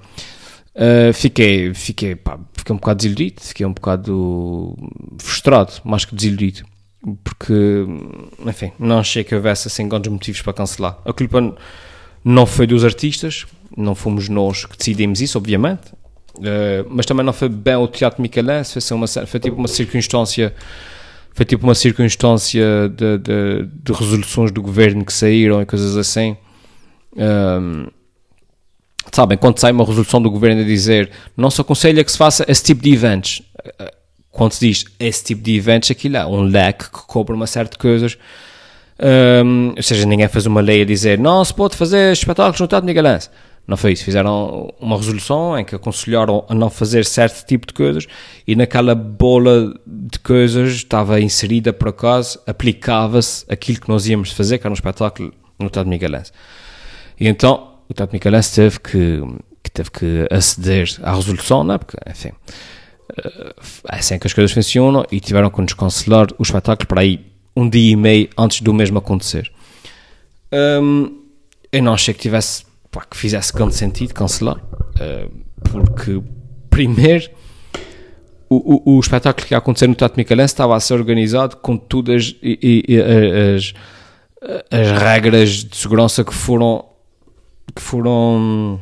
Uh, 0.75 1.13
fiquei, 1.13 1.71
fiquei, 1.75 2.15
pá, 2.15 2.39
fiquei 2.53 2.73
um 2.73 2.77
bocado 2.77 2.97
desiludido, 2.97 3.41
fiquei 3.41 3.65
um 3.65 3.73
bocado 3.73 4.75
frustrado, 5.19 5.73
mais 5.83 6.05
que 6.05 6.15
desiludido, 6.15 6.63
porque, 7.23 7.85
enfim, 8.43 8.71
não 8.79 8.97
achei 8.97 9.23
que 9.23 9.35
houvesse 9.35 9.67
assim 9.67 9.87
grandes 9.87 10.11
motivos 10.11 10.41
para 10.41 10.53
cancelar. 10.53 10.97
A 11.05 11.13
culpa 11.13 11.55
não 12.23 12.45
foi 12.45 12.67
dos 12.67 12.83
artistas, 12.83 13.45
não 13.75 13.95
fomos 13.95 14.29
nós 14.29 14.65
que 14.65 14.77
decidimos 14.77 15.21
isso, 15.21 15.37
obviamente, 15.37 15.91
uh, 16.37 16.85
mas 16.89 17.05
também 17.05 17.25
não 17.25 17.33
foi 17.33 17.49
bem 17.49 17.75
o 17.75 17.87
Teatro 17.87 18.21
Michelense, 18.21 18.81
foi, 18.81 18.97
uma, 18.97 19.07
foi 19.07 19.39
tipo 19.39 19.57
uma 19.57 19.67
circunstância 19.67 20.53
foi 21.33 21.45
tipo 21.45 21.63
uma 21.63 21.75
circunstância 21.75 22.89
de, 22.89 23.17
de, 23.19 23.69
de 23.83 23.93
resoluções 23.93 24.51
do 24.51 24.61
governo 24.61 25.05
que 25.05 25.13
saíram 25.13 25.61
e 25.61 25.65
coisas 25.65 25.95
assim. 25.95 26.35
Um, 27.15 27.85
ah, 27.85 27.91
sabem, 29.11 29.37
quando 29.37 29.57
sai 29.57 29.71
uma 29.71 29.85
resolução 29.85 30.21
do 30.21 30.29
governo 30.29 30.61
a 30.61 30.65
dizer 30.65 31.09
não 31.37 31.49
se 31.49 31.61
aconselha 31.61 32.03
que 32.03 32.11
se 32.11 32.17
faça 32.17 32.43
esse 32.47 32.63
tipo 32.63 32.81
de 32.81 32.91
eventos, 32.91 33.41
quando 34.31 34.53
se 34.53 34.67
diz 34.67 34.85
esse 34.99 35.23
tipo 35.23 35.41
de 35.41 35.55
eventos, 35.55 35.89
aquilo 35.91 36.17
é 36.17 36.25
um 36.25 36.41
leque 36.41 36.85
que 36.85 37.07
cobra 37.07 37.35
uma 37.35 37.47
série 37.47 37.69
de 37.69 37.77
coisas. 37.77 38.17
Um, 39.01 39.73
ou 39.77 39.83
seja, 39.83 40.05
ninguém 40.05 40.27
fez 40.27 40.45
uma 40.45 40.59
lei 40.59 40.81
a 40.81 40.85
dizer 40.85 41.17
não 41.17 41.43
se 41.45 41.53
pode 41.53 41.77
fazer 41.77 42.11
espetáculos 42.11 42.59
no 42.59 42.67
Teatro 42.67 42.85
Nigalense. 42.85 43.29
Não 43.65 43.77
foi 43.77 43.93
isso. 43.93 44.03
Fizeram 44.03 44.73
uma 44.79 44.97
resolução 44.97 45.57
em 45.57 45.63
que 45.63 45.75
aconselharam 45.75 46.43
a 46.49 46.55
não 46.55 46.69
fazer 46.69 47.05
certo 47.05 47.45
tipo 47.45 47.67
de 47.67 47.73
coisas 47.73 48.07
e 48.47 48.55
naquela 48.55 48.95
bola 48.95 49.73
de 49.85 50.17
coisas 50.19 50.73
estava 50.73 51.21
inserida 51.21 51.71
por 51.71 51.89
acaso, 51.89 52.39
aplicava-se 52.47 53.45
aquilo 53.47 53.79
que 53.79 53.87
nós 53.87 54.07
íamos 54.07 54.31
fazer, 54.31 54.57
que 54.57 54.65
era 54.65 54.71
um 54.71 54.73
espetáculo 54.73 55.31
no 55.59 55.69
Teatro 55.69 55.89
Miguelense. 55.89 56.31
E 57.19 57.27
então 57.27 57.69
o 57.89 57.93
Tato 57.93 58.13
Micalense 58.13 58.55
teve 58.55 58.79
que, 58.79 59.21
que, 59.63 59.71
teve 59.71 59.91
que 59.91 60.27
aceder 60.31 60.95
à 61.01 61.13
resolução, 61.13 61.63
não 61.63 61.75
é? 61.75 61.77
Porque, 61.77 61.97
enfim, 62.07 62.31
eh, 63.17 63.53
é 63.91 63.95
assim 63.95 64.19
que 64.19 64.27
as 64.27 64.33
coisas 64.33 64.51
funcionam 64.51 65.05
e 65.11 65.19
tiveram 65.19 65.49
que 65.49 65.59
nos 65.59 65.73
cancelar 65.73 66.27
o 66.37 66.43
espetáculo 66.43 66.87
para 66.87 67.01
aí 67.01 67.28
um 67.59 67.69
dia 67.69 67.91
e 67.91 67.95
meio 67.95 68.29
antes 68.37 68.61
do 68.61 68.73
mesmo 68.73 68.97
acontecer. 68.99 69.51
Um, 70.51 71.19
eu 71.71 71.83
não 71.83 71.93
achei 71.93 72.13
que 72.13 72.21
tivesse, 72.21 72.65
pá, 72.89 73.05
que 73.09 73.17
fizesse 73.17 73.53
grande 73.53 73.75
sentido 73.75 74.13
cancelar, 74.13 74.57
uh, 74.57 75.31
porque, 75.69 76.21
primeiro, 76.69 77.29
o, 78.49 78.91
o, 78.91 78.95
o, 78.95 78.99
espetáculo 78.99 79.45
que 79.45 79.53
ia 79.53 79.57
acontecer 79.57 79.87
no 79.87 79.93
Teatro 79.93 80.17
Micalense 80.17 80.53
estava 80.53 80.75
a 80.75 80.79
ser 80.79 80.95
organizado 80.95 81.57
com 81.57 81.77
todas 81.77 82.35
e, 82.41 82.83
as, 83.55 83.73
as 84.71 84.99
regras 84.99 85.65
de 85.65 85.75
segurança 85.75 86.23
que 86.23 86.33
foram 86.33 86.85
que 87.75 87.81
foram 87.81 88.81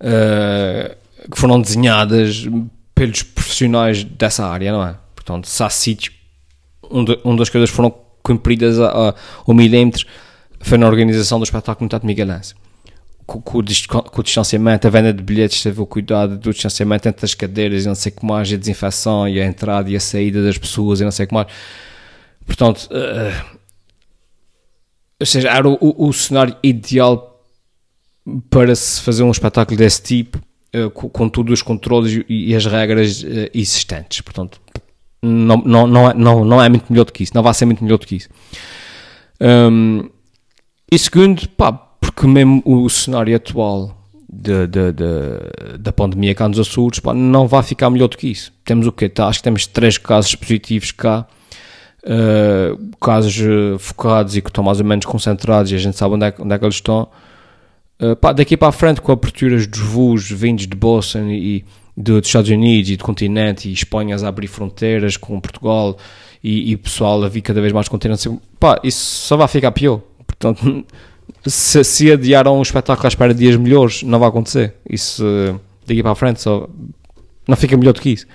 uh, 0.00 0.96
que 1.30 1.38
foram 1.38 1.58
desenhadas 1.58 2.46
pelos 2.94 3.22
profissionais 3.22 4.04
dessa 4.04 4.44
área, 4.44 4.72
não 4.72 4.86
é? 4.86 4.94
Portanto, 5.14 5.48
se 5.48 5.62
há 5.62 5.70
sítios 5.70 6.14
onde, 6.90 7.18
onde 7.24 7.42
as 7.42 7.48
coisas 7.48 7.70
foram 7.70 7.94
cumpridas 8.22 8.80
a, 8.80 8.86
a, 9.10 9.14
ao 9.46 9.54
milímetro 9.54 10.06
foi 10.60 10.78
na 10.78 10.86
organização 10.86 11.38
do 11.38 11.44
espetáculo 11.44 11.84
no 11.84 11.88
Teatro 11.90 12.06
Miguelense. 12.06 12.54
Com, 13.26 13.40
com, 13.40 13.62
com, 13.62 14.20
o 14.20 14.24
distanciamento, 14.24 14.86
a 14.86 14.90
venda 14.90 15.12
de 15.12 15.22
bilhetes 15.22 15.62
teve 15.62 15.80
o 15.80 15.86
cuidado 15.86 16.36
do 16.36 16.52
distanciamento 16.52 17.08
entre 17.08 17.24
as 17.24 17.34
cadeiras 17.34 17.84
e 17.84 17.88
não 17.88 17.94
sei 17.94 18.12
o 18.12 18.16
que 18.16 18.26
mais, 18.26 18.52
a 18.52 18.56
desinfecção 18.56 19.28
e 19.28 19.40
a 19.40 19.46
entrada 19.46 19.90
e 19.90 19.96
a 19.96 20.00
saída 20.00 20.42
das 20.42 20.58
pessoas 20.58 21.00
e 21.00 21.04
não 21.04 21.10
sei 21.10 21.24
o 21.24 21.28
que 21.28 21.34
mais. 21.34 21.46
Portanto, 22.46 22.88
uh, 22.90 23.58
ou 25.20 25.26
seja, 25.26 25.50
era 25.50 25.68
o, 25.68 25.78
o, 25.80 26.08
o 26.08 26.12
cenário 26.12 26.56
ideal 26.62 27.42
para 28.50 28.74
se 28.74 29.00
fazer 29.00 29.22
um 29.22 29.30
espetáculo 29.30 29.76
desse 29.76 30.02
tipo, 30.02 30.38
uh, 30.74 30.90
com, 30.90 31.08
com 31.08 31.28
todos 31.28 31.52
os 31.52 31.62
controles 31.62 32.24
e, 32.28 32.50
e 32.50 32.54
as 32.54 32.66
regras 32.66 33.22
uh, 33.22 33.50
existentes. 33.54 34.20
Portanto, 34.20 34.60
não, 35.24 35.56
não, 35.58 35.86
não, 35.86 36.10
é, 36.10 36.14
não, 36.14 36.44
não 36.44 36.62
é 36.62 36.68
muito 36.68 36.86
melhor 36.90 37.04
do 37.04 37.12
que 37.12 37.22
isso, 37.22 37.32
não 37.34 37.42
vai 37.42 37.54
ser 37.54 37.64
muito 37.64 37.82
melhor 37.82 37.98
do 37.98 38.06
que 38.06 38.16
isso. 38.16 38.28
Um, 39.40 40.08
e 40.90 40.98
segundo, 40.98 41.48
pá, 41.50 41.72
porque 41.72 42.26
mesmo 42.26 42.62
o 42.64 42.88
cenário 42.88 43.34
atual 43.34 43.96
de, 44.30 44.66
de, 44.66 44.92
de, 44.92 45.78
da 45.78 45.92
pandemia 45.92 46.34
cá 46.34 46.48
nos 46.48 46.58
Açores 46.58 47.00
pá, 47.00 47.14
não 47.14 47.48
vai 47.48 47.62
ficar 47.62 47.90
melhor 47.90 48.08
do 48.08 48.16
que 48.16 48.28
isso. 48.28 48.52
Temos 48.64 48.86
o 48.86 48.92
quê? 48.92 49.08
Tá, 49.08 49.28
acho 49.28 49.38
que 49.38 49.44
temos 49.44 49.66
três 49.66 49.98
casos 49.98 50.34
positivos 50.34 50.92
cá. 50.92 51.26
Uh, 52.06 52.94
casos 53.00 53.34
focados 53.78 54.36
e 54.36 54.42
que 54.42 54.50
estão 54.50 54.62
mais 54.62 54.78
ou 54.78 54.84
menos 54.84 55.06
concentrados 55.06 55.72
e 55.72 55.74
a 55.74 55.78
gente 55.78 55.96
sabe 55.96 56.14
onde 56.14 56.26
é, 56.26 56.34
onde 56.38 56.54
é 56.54 56.58
que 56.58 56.64
eles 56.66 56.74
estão 56.74 57.08
Uh, 58.00 58.16
pá, 58.16 58.32
daqui 58.32 58.56
para 58.56 58.68
a 58.68 58.72
frente, 58.72 59.00
com 59.00 59.12
aberturas 59.12 59.66
dos 59.66 59.80
voos 59.80 60.28
vindos 60.28 60.66
de 60.66 60.76
Boston 60.76 61.28
e, 61.28 61.64
dos 61.96 62.26
Estados 62.26 62.50
Unidos 62.50 62.90
e 62.90 62.96
do 62.96 63.04
continente 63.04 63.68
e 63.68 63.72
Espanha 63.72 64.16
a 64.16 64.28
abrir 64.28 64.48
fronteiras 64.48 65.16
com 65.16 65.40
Portugal 65.40 65.96
e, 66.42 66.72
e 66.72 66.76
pessoal 66.76 67.22
a 67.24 67.28
vir 67.28 67.40
cada 67.40 67.60
vez 67.60 67.72
mais 67.72 67.88
continente, 67.88 68.28
pá, 68.58 68.80
isso 68.82 69.26
só 69.26 69.36
vai 69.36 69.48
ficar 69.48 69.72
pior. 69.72 70.00
Portanto, 70.26 70.84
se, 71.46 71.82
se 71.84 72.12
adiaram 72.12 72.58
um 72.58 72.62
espetáculo 72.62 73.06
à 73.06 73.08
espera 73.08 73.32
de 73.32 73.40
dias 73.40 73.56
melhores, 73.56 74.02
não 74.02 74.18
vai 74.18 74.28
acontecer. 74.28 74.74
Isso 74.88 75.24
uh, 75.24 75.58
daqui 75.86 76.02
para 76.02 76.12
a 76.12 76.14
frente 76.14 76.40
só 76.40 76.68
não 77.46 77.56
fica 77.56 77.76
melhor 77.76 77.92
do 77.92 78.00
que 78.00 78.10
isso. 78.10 78.26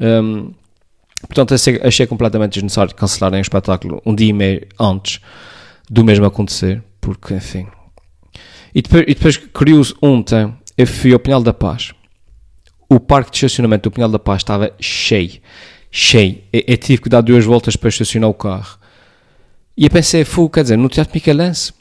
Um, 0.00 0.52
portanto, 1.20 1.54
achei, 1.54 1.80
achei, 1.82 2.06
completamente 2.06 2.54
desnecessário 2.54 2.94
cancelarem 2.94 3.40
o 3.40 3.42
espetáculo 3.42 4.00
um 4.06 4.14
dia 4.14 4.28
e 4.28 4.32
meio 4.32 4.66
antes 4.78 5.20
do 5.90 6.04
mesmo 6.04 6.24
acontecer, 6.24 6.82
porque 7.00 7.34
enfim. 7.34 7.66
E 8.74 8.82
depois, 8.82 9.02
e 9.02 9.14
depois 9.14 9.36
curioso, 9.36 9.96
ontem 10.00 10.54
eu 10.76 10.86
fui 10.86 11.12
ao 11.12 11.18
Pinhal 11.18 11.42
da 11.42 11.52
Paz. 11.52 11.92
O 12.88 12.98
parque 12.98 13.30
de 13.30 13.36
estacionamento 13.36 13.88
do 13.88 13.92
Pinhal 13.92 14.08
da 14.08 14.18
Paz 14.18 14.38
estava 14.38 14.72
cheio, 14.80 15.40
cheio. 15.90 16.38
Eu, 16.52 16.62
eu 16.66 16.76
tive 16.76 17.02
que 17.02 17.08
dar 17.08 17.20
duas 17.20 17.44
voltas 17.44 17.76
para 17.76 17.88
estacionar 17.88 18.30
o 18.30 18.34
carro. 18.34 18.78
E 19.76 19.84
eu 19.84 19.90
pensei, 19.90 20.24
fui, 20.24 20.48
quer 20.48 20.62
dizer, 20.62 20.76
no 20.76 20.88
Teatro 20.88 21.14
Michelense, 21.14 21.72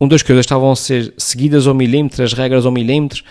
onde 0.00 0.14
as 0.14 0.22
coisas 0.22 0.44
estavam 0.44 0.72
a 0.72 0.76
ser 0.76 1.14
seguidas 1.18 1.66
ao 1.66 1.74
milímetro, 1.74 2.24
as 2.24 2.32
regras 2.32 2.64
ao 2.64 2.72
milímetro, 2.72 3.22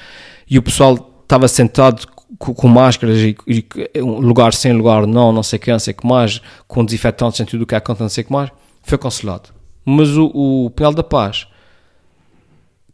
e 0.50 0.58
o 0.58 0.62
pessoal 0.62 1.24
estava 1.24 1.48
sentado 1.48 2.08
com, 2.38 2.54
com 2.54 2.68
máscaras 2.68 3.18
e, 3.18 3.36
e, 3.48 3.66
lugar 4.00 4.54
sem 4.54 4.72
lugar, 4.72 5.08
não, 5.08 5.32
não 5.32 5.44
sei 5.44 5.58
o 5.58 5.60
que, 5.60 5.72
não 5.72 5.80
sei 5.80 5.94
que 5.94 6.06
mais, 6.06 6.42
com 6.68 6.86
desinfetantes 6.86 7.40
em 7.40 7.46
tudo 7.46 7.64
o 7.64 7.66
que 7.66 7.76
é 7.76 7.80
conta, 7.80 8.04
não 8.04 8.10
sei 8.10 8.24
que 8.24 8.32
mais, 8.32 8.52
foi 8.84 8.98
cancelado. 8.98 9.50
Mas 9.84 10.10
o, 10.16 10.32
o 10.34 10.70
Penal 10.70 10.94
da 10.94 11.04
Paz, 11.04 11.48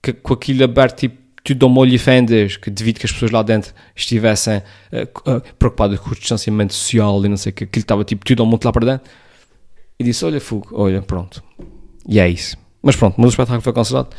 que, 0.01 0.13
com 0.13 0.33
aquilo 0.33 0.63
aberto, 0.63 0.99
tipo, 0.99 1.17
tudo 1.45 1.67
ao 1.67 1.69
molho 1.69 1.93
e 1.93 1.97
fendas, 1.99 2.57
que 2.57 2.71
devido 2.71 2.99
que 2.99 3.05
as 3.05 3.11
pessoas 3.11 3.29
lá 3.29 3.43
dentro 3.43 3.71
estivessem 3.95 4.57
uh, 4.57 5.31
uh, 5.31 5.41
preocupadas 5.59 5.99
com 5.99 6.09
o 6.09 6.15
distanciamento 6.15 6.73
social 6.73 7.23
e 7.23 7.29
não 7.29 7.37
sei 7.37 7.51
o 7.51 7.53
que, 7.53 7.65
aquilo 7.65 7.83
estava 7.83 8.03
tipo 8.03 8.25
tudo 8.25 8.41
ao 8.41 8.49
monte 8.49 8.65
lá 8.65 8.71
para 8.71 8.85
dentro, 8.85 9.07
e 9.99 10.03
disse, 10.03 10.25
olha, 10.25 10.41
Fogo, 10.41 10.69
olha, 10.73 11.03
pronto. 11.03 11.43
E 12.09 12.19
é 12.19 12.27
isso. 12.27 12.57
Mas 12.81 12.95
pronto, 12.95 13.15
mas 13.17 13.27
o 13.27 13.29
espetáculo 13.29 13.61
foi 13.61 13.73
cancelado. 13.73 14.09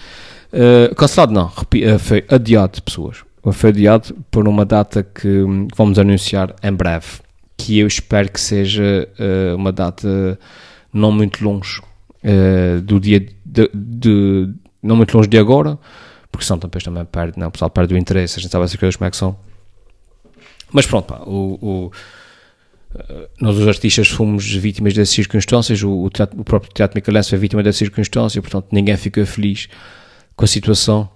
Uh, 0.52 0.94
cancelado 0.94 1.32
não, 1.32 1.50
foi 1.98 2.24
adiado, 2.30 2.80
pessoas 2.80 3.18
foi 3.52 3.70
adiado 3.70 4.12
por 4.28 4.48
uma 4.48 4.64
data 4.64 5.04
que 5.04 5.44
vamos 5.76 6.00
anunciar 6.00 6.52
em 6.64 6.72
breve, 6.72 7.20
que 7.56 7.78
eu 7.78 7.86
espero 7.86 8.28
que 8.28 8.40
seja 8.40 9.08
uma 9.56 9.70
data 9.70 10.36
não 10.92 11.12
muito 11.12 11.44
longe 11.44 11.80
do 12.82 12.98
dia 12.98 13.20
de, 13.20 13.70
de, 13.72 14.52
não 14.82 14.96
muito 14.96 15.16
longe 15.16 15.28
de 15.28 15.38
agora, 15.38 15.78
porque 16.36 16.60
depois 16.60 16.84
também 16.84 17.04
perde, 17.04 17.38
não, 17.38 17.48
o 17.48 17.50
pessoal 17.50 17.70
perde 17.70 17.94
o 17.94 17.98
interesse, 17.98 18.38
a 18.38 18.42
gente 18.42 18.50
sabe 18.50 18.64
essas 18.64 18.76
coisas 18.76 18.96
como 18.96 19.08
é 19.08 19.10
que 19.10 19.16
são. 19.16 19.36
Mas 20.72 20.86
pronto, 20.86 21.06
pá, 21.06 21.22
o, 21.24 21.58
o 21.60 21.92
uh, 22.94 23.28
nós 23.40 23.56
os 23.56 23.66
artistas 23.68 24.08
fomos 24.08 24.50
vítimas 24.52 24.94
dessas 24.94 25.14
circunstâncias, 25.14 25.82
o, 25.82 26.02
o, 26.04 26.10
teatro, 26.10 26.40
o 26.40 26.44
próprio 26.44 26.72
Teatro 26.72 26.96
Micalense 26.96 27.30
foi 27.30 27.38
vítima 27.38 27.62
dessa 27.62 27.78
circunstância, 27.78 28.40
portanto 28.42 28.68
ninguém 28.72 28.96
ficou 28.96 29.24
feliz 29.24 29.68
com 30.34 30.44
a 30.44 30.48
situação, 30.48 31.08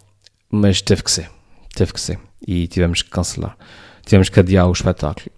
mas 0.50 0.80
teve 0.80 1.02
que 1.02 1.10
ser 1.10 1.28
teve 1.74 1.92
que 1.92 2.00
ser. 2.00 2.18
E 2.46 2.66
tivemos 2.66 3.02
que 3.02 3.10
cancelar. 3.10 3.56
Tivemos 4.04 4.28
que 4.28 4.40
adiar 4.40 4.68
o 4.68 4.72
espetáculo. 4.72 5.30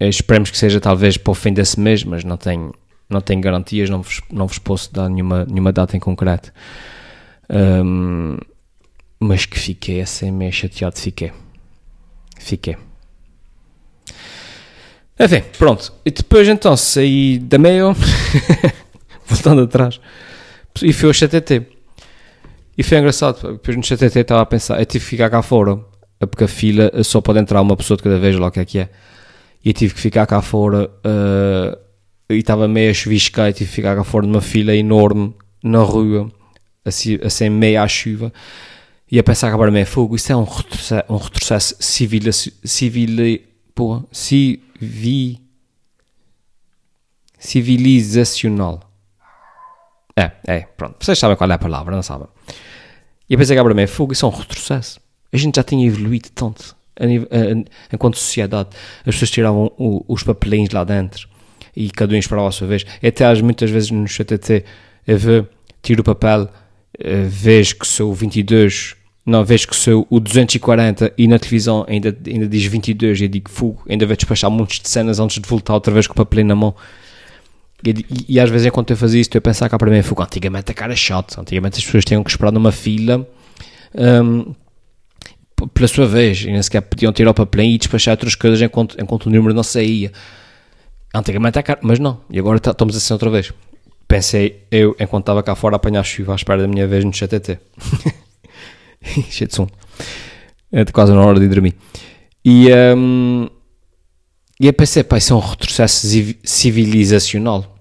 Esperemos 0.00 0.50
que 0.50 0.58
seja 0.58 0.80
talvez 0.80 1.16
para 1.16 1.30
o 1.30 1.34
fim 1.34 1.52
desse 1.52 1.78
mês, 1.80 2.04
mas 2.04 2.22
não 2.24 2.36
tenho, 2.36 2.72
não 3.08 3.20
tenho 3.20 3.40
garantias, 3.40 3.90
não 3.90 4.02
vos, 4.02 4.20
não 4.30 4.46
vos 4.46 4.58
posso 4.58 4.92
dar 4.92 5.08
nenhuma, 5.08 5.44
nenhuma 5.44 5.72
data 5.72 5.96
em 5.96 6.00
concreto. 6.00 6.52
Um, 7.50 8.36
mas 9.20 9.46
que 9.46 9.58
fiquei 9.58 10.00
assim 10.00 10.30
meio 10.30 10.52
chateado, 10.52 10.98
fiquei. 10.98 11.32
Fiquei. 12.38 12.76
Enfim, 15.18 15.42
pronto. 15.58 15.92
E 16.04 16.10
depois 16.10 16.48
então 16.48 16.76
saí 16.76 17.38
da 17.38 17.58
meio, 17.58 17.94
voltando 19.26 19.62
atrás, 19.62 20.00
e 20.82 20.92
fui 20.92 21.08
ao 21.08 21.14
CTT. 21.14 21.66
E 22.76 22.82
foi 22.84 22.98
engraçado, 22.98 23.52
depois 23.52 23.76
no 23.76 23.82
CTT 23.82 24.20
estava 24.20 24.42
a 24.42 24.46
pensar, 24.46 24.78
eu 24.78 24.86
tive 24.86 25.04
que 25.04 25.10
ficar 25.10 25.28
cá 25.28 25.42
fora, 25.42 25.80
porque 26.20 26.44
a 26.44 26.48
fila 26.48 26.92
só 27.02 27.20
pode 27.20 27.40
entrar 27.40 27.60
uma 27.60 27.76
pessoa 27.76 27.96
de 27.96 28.04
cada 28.04 28.18
vez, 28.20 28.36
lá 28.36 28.46
o 28.46 28.50
que 28.52 28.60
é 28.60 28.64
que 28.64 28.78
é. 28.78 28.88
E 29.64 29.70
eu 29.70 29.74
tive 29.74 29.94
que 29.94 30.00
ficar 30.00 30.24
cá 30.26 30.40
fora, 30.40 30.88
uh, 30.88 31.76
e 32.30 32.36
estava 32.36 32.68
meio 32.68 32.92
a 32.92 32.94
chuviscar, 32.94 33.48
e 33.48 33.52
tive 33.52 33.68
que 33.68 33.74
ficar 33.74 33.96
cá 33.96 34.04
fora 34.04 34.24
numa 34.24 34.40
fila 34.40 34.76
enorme, 34.76 35.34
na 35.60 35.80
rua, 35.80 36.30
assim, 36.84 37.18
assim 37.20 37.48
meio 37.50 37.82
à 37.82 37.88
chuva, 37.88 38.32
e 39.10 39.18
a 39.18 39.22
pensar 39.22 39.52
agora 39.52 39.70
meio 39.70 39.86
fogo, 39.86 40.16
isso 40.16 40.30
é 40.30 40.36
um 40.36 40.44
retrocesso, 40.44 41.04
um 41.08 41.16
retrocesso 41.16 41.76
civil, 41.80 42.30
civil, 42.32 43.40
porra, 43.74 44.04
civi, 44.12 45.40
civilizacional. 47.38 48.82
É, 50.14 50.32
é, 50.46 50.60
pronto. 50.76 50.96
Vocês 51.00 51.18
sabem 51.18 51.36
qual 51.36 51.50
é 51.50 51.54
a 51.54 51.58
palavra, 51.58 51.94
não 51.94 52.02
sabem? 52.02 52.28
E 53.30 53.36
pensei 53.36 53.56
que 53.56 53.62
para 53.62 53.74
mim, 53.74 53.86
fogo, 53.86 54.12
isso 54.12 54.26
é 54.26 54.28
um 54.28 54.32
retrocesso. 54.32 55.00
A 55.32 55.36
gente 55.36 55.56
já 55.56 55.62
tinha 55.62 55.86
evoluído 55.86 56.28
tanto 56.34 56.76
a 56.98 57.06
nível, 57.06 57.28
a, 57.30 57.94
enquanto 57.94 58.18
sociedade. 58.18 58.70
As 59.00 59.14
pessoas 59.14 59.30
tiravam 59.30 59.72
o, 59.78 60.04
os 60.06 60.22
papelinhos 60.22 60.70
lá 60.70 60.84
dentro 60.84 61.28
e 61.74 61.90
cada 61.90 62.14
um 62.14 62.18
esperava 62.18 62.48
a 62.48 62.52
sua 62.52 62.66
vez. 62.66 62.84
Até 63.02 63.24
às, 63.24 63.40
muitas 63.40 63.70
vezes 63.70 63.90
no 63.90 64.06
CTT, 64.06 64.64
eu 65.06 65.48
tiro 65.80 66.00
o 66.02 66.04
papel, 66.04 66.48
vejo 67.28 67.76
que 67.76 67.86
sou 67.86 68.10
o 68.10 68.14
22, 68.14 68.97
não, 69.28 69.44
vejo 69.44 69.68
que 69.68 69.76
sou 69.76 70.06
o 70.08 70.18
240 70.18 71.12
e 71.18 71.28
na 71.28 71.38
televisão 71.38 71.84
ainda, 71.86 72.16
ainda 72.26 72.48
diz 72.48 72.64
22 72.64 73.20
e 73.20 73.24
eu 73.24 73.28
digo 73.28 73.50
fogo, 73.50 73.82
ainda 73.86 74.06
vou 74.06 74.16
despachar 74.16 74.50
montes 74.50 74.80
de 74.80 74.88
cenas 74.88 75.20
antes 75.20 75.38
de 75.38 75.46
voltar 75.46 75.74
outra 75.74 75.92
vez 75.92 76.06
com 76.06 76.14
o 76.14 76.16
papelinho 76.16 76.48
na 76.48 76.54
mão. 76.54 76.74
E, 77.84 77.90
e, 77.90 78.24
e, 78.26 78.40
às 78.40 78.48
vezes 78.48 78.66
enquanto 78.66 78.90
eu 78.90 78.96
fazia 78.96 79.20
isto 79.20 79.34
eu 79.36 79.42
pensava 79.42 79.68
cá 79.68 79.76
para 79.76 79.90
mim, 79.90 80.00
fogo, 80.00 80.22
antigamente 80.22 80.70
a 80.70 80.74
cara 80.74 80.94
é 80.94 80.96
chato, 80.96 81.38
antigamente 81.38 81.78
as 81.78 81.84
pessoas 81.84 82.06
tinham 82.06 82.24
que 82.24 82.30
esperar 82.30 82.50
numa 82.50 82.72
fila 82.72 83.28
um, 83.94 84.54
pela 85.74 85.88
sua 85.88 86.06
vez, 86.06 86.40
e 86.40 86.50
nem 86.50 86.62
sequer 86.62 86.80
podiam 86.80 87.12
tirar 87.12 87.32
o 87.32 87.34
papelinho 87.34 87.74
e 87.74 87.78
despachar 87.78 88.12
outras 88.12 88.34
coisas 88.34 88.62
enquanto, 88.62 88.96
enquanto 88.98 89.26
o 89.26 89.30
número 89.30 89.52
não 89.52 89.62
saía. 89.62 90.10
Antigamente 91.14 91.58
a 91.58 91.62
cara, 91.62 91.80
mas 91.82 91.98
não, 91.98 92.22
e 92.30 92.38
agora 92.38 92.58
tá, 92.58 92.70
estamos 92.70 92.96
assim 92.96 93.12
outra 93.12 93.28
vez. 93.28 93.52
Pensei 94.06 94.64
eu, 94.70 94.96
enquanto 94.98 95.24
estava 95.24 95.42
cá 95.42 95.54
fora 95.54 95.74
a 95.74 95.76
apanhar 95.76 96.02
chuva 96.02 96.32
à 96.32 96.36
espera 96.36 96.62
da 96.62 96.68
minha 96.68 96.86
vez 96.86 97.04
no 97.04 97.12
CTT. 97.12 97.58
Cheio 99.30 99.48
de 99.48 99.54
som. 99.54 99.68
É 100.70 100.84
quase 100.84 101.12
na 101.12 101.24
hora 101.24 101.40
de 101.40 101.48
dormir. 101.48 101.74
E, 102.44 102.68
um, 102.96 103.48
e 104.60 104.66
eu 104.66 104.72
pensei, 104.72 105.02
pá, 105.02 105.18
isso 105.18 105.32
é 105.32 105.36
um 105.36 105.40
retrocesso 105.40 106.06
civilizacional. 106.44 107.76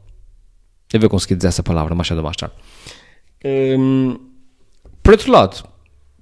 Eu 0.91 0.99
vou 0.99 1.09
conseguir 1.09 1.35
dizer 1.35 1.49
essa 1.49 1.63
palavra 1.63 1.93
mais 1.93 2.07
cedo 2.07 2.17
ou 2.17 2.23
mais 2.23 2.37
tarde. 2.37 2.55
Um, 3.45 4.17
por 5.03 5.11
outro 5.11 5.31
lado, 5.31 5.63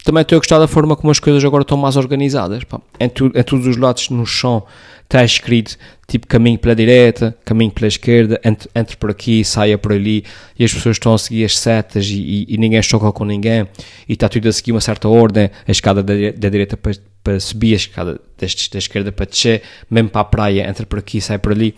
também 0.05 0.21
estou 0.21 0.35
a 0.35 0.39
gostar 0.39 0.59
da 0.59 0.67
forma 0.67 0.95
como 0.95 1.09
as 1.09 1.19
coisas 1.19 1.43
agora 1.43 1.63
estão 1.63 1.75
mais 1.75 1.97
organizadas. 1.97 2.63
Pá. 2.63 2.79
Em, 2.99 3.09
tu, 3.09 3.31
em 3.33 3.43
todos 3.43 3.65
os 3.65 3.75
lados 3.75 4.09
no 4.11 4.23
chão 4.23 4.63
está 5.03 5.23
escrito 5.25 5.77
tipo 6.07 6.27
caminho 6.27 6.59
pela 6.59 6.75
direita, 6.75 7.35
caminho 7.43 7.71
pela 7.71 7.87
esquerda, 7.87 8.39
entre, 8.43 8.69
entre 8.75 8.95
por 8.97 9.09
aqui, 9.09 9.43
saia 9.43 9.79
por 9.79 9.91
ali, 9.91 10.23
e 10.57 10.63
as 10.63 10.71
pessoas 10.71 10.97
estão 10.97 11.15
a 11.15 11.17
seguir 11.17 11.45
as 11.45 11.57
setas 11.57 12.05
e, 12.05 12.21
e, 12.21 12.45
e 12.49 12.57
ninguém 12.57 12.81
choca 12.83 13.11
com 13.11 13.25
ninguém, 13.25 13.67
e 14.07 14.13
está 14.13 14.29
tudo 14.29 14.47
a 14.47 14.53
seguir 14.53 14.73
uma 14.73 14.81
certa 14.81 15.09
ordem, 15.09 15.49
a 15.67 15.71
escada 15.71 16.03
da, 16.03 16.13
da 16.37 16.49
direita 16.49 16.77
para, 16.77 16.93
para 17.23 17.39
subir, 17.39 17.73
a 17.73 17.77
escada 17.77 18.13
da, 18.13 18.47
da 18.71 18.77
esquerda 18.77 19.11
para 19.11 19.25
descer, 19.25 19.63
mesmo 19.89 20.09
para 20.09 20.21
a 20.21 20.25
praia, 20.25 20.69
entra 20.69 20.85
por 20.85 20.99
aqui, 20.99 21.19
sai 21.19 21.39
por 21.39 21.51
ali. 21.51 21.73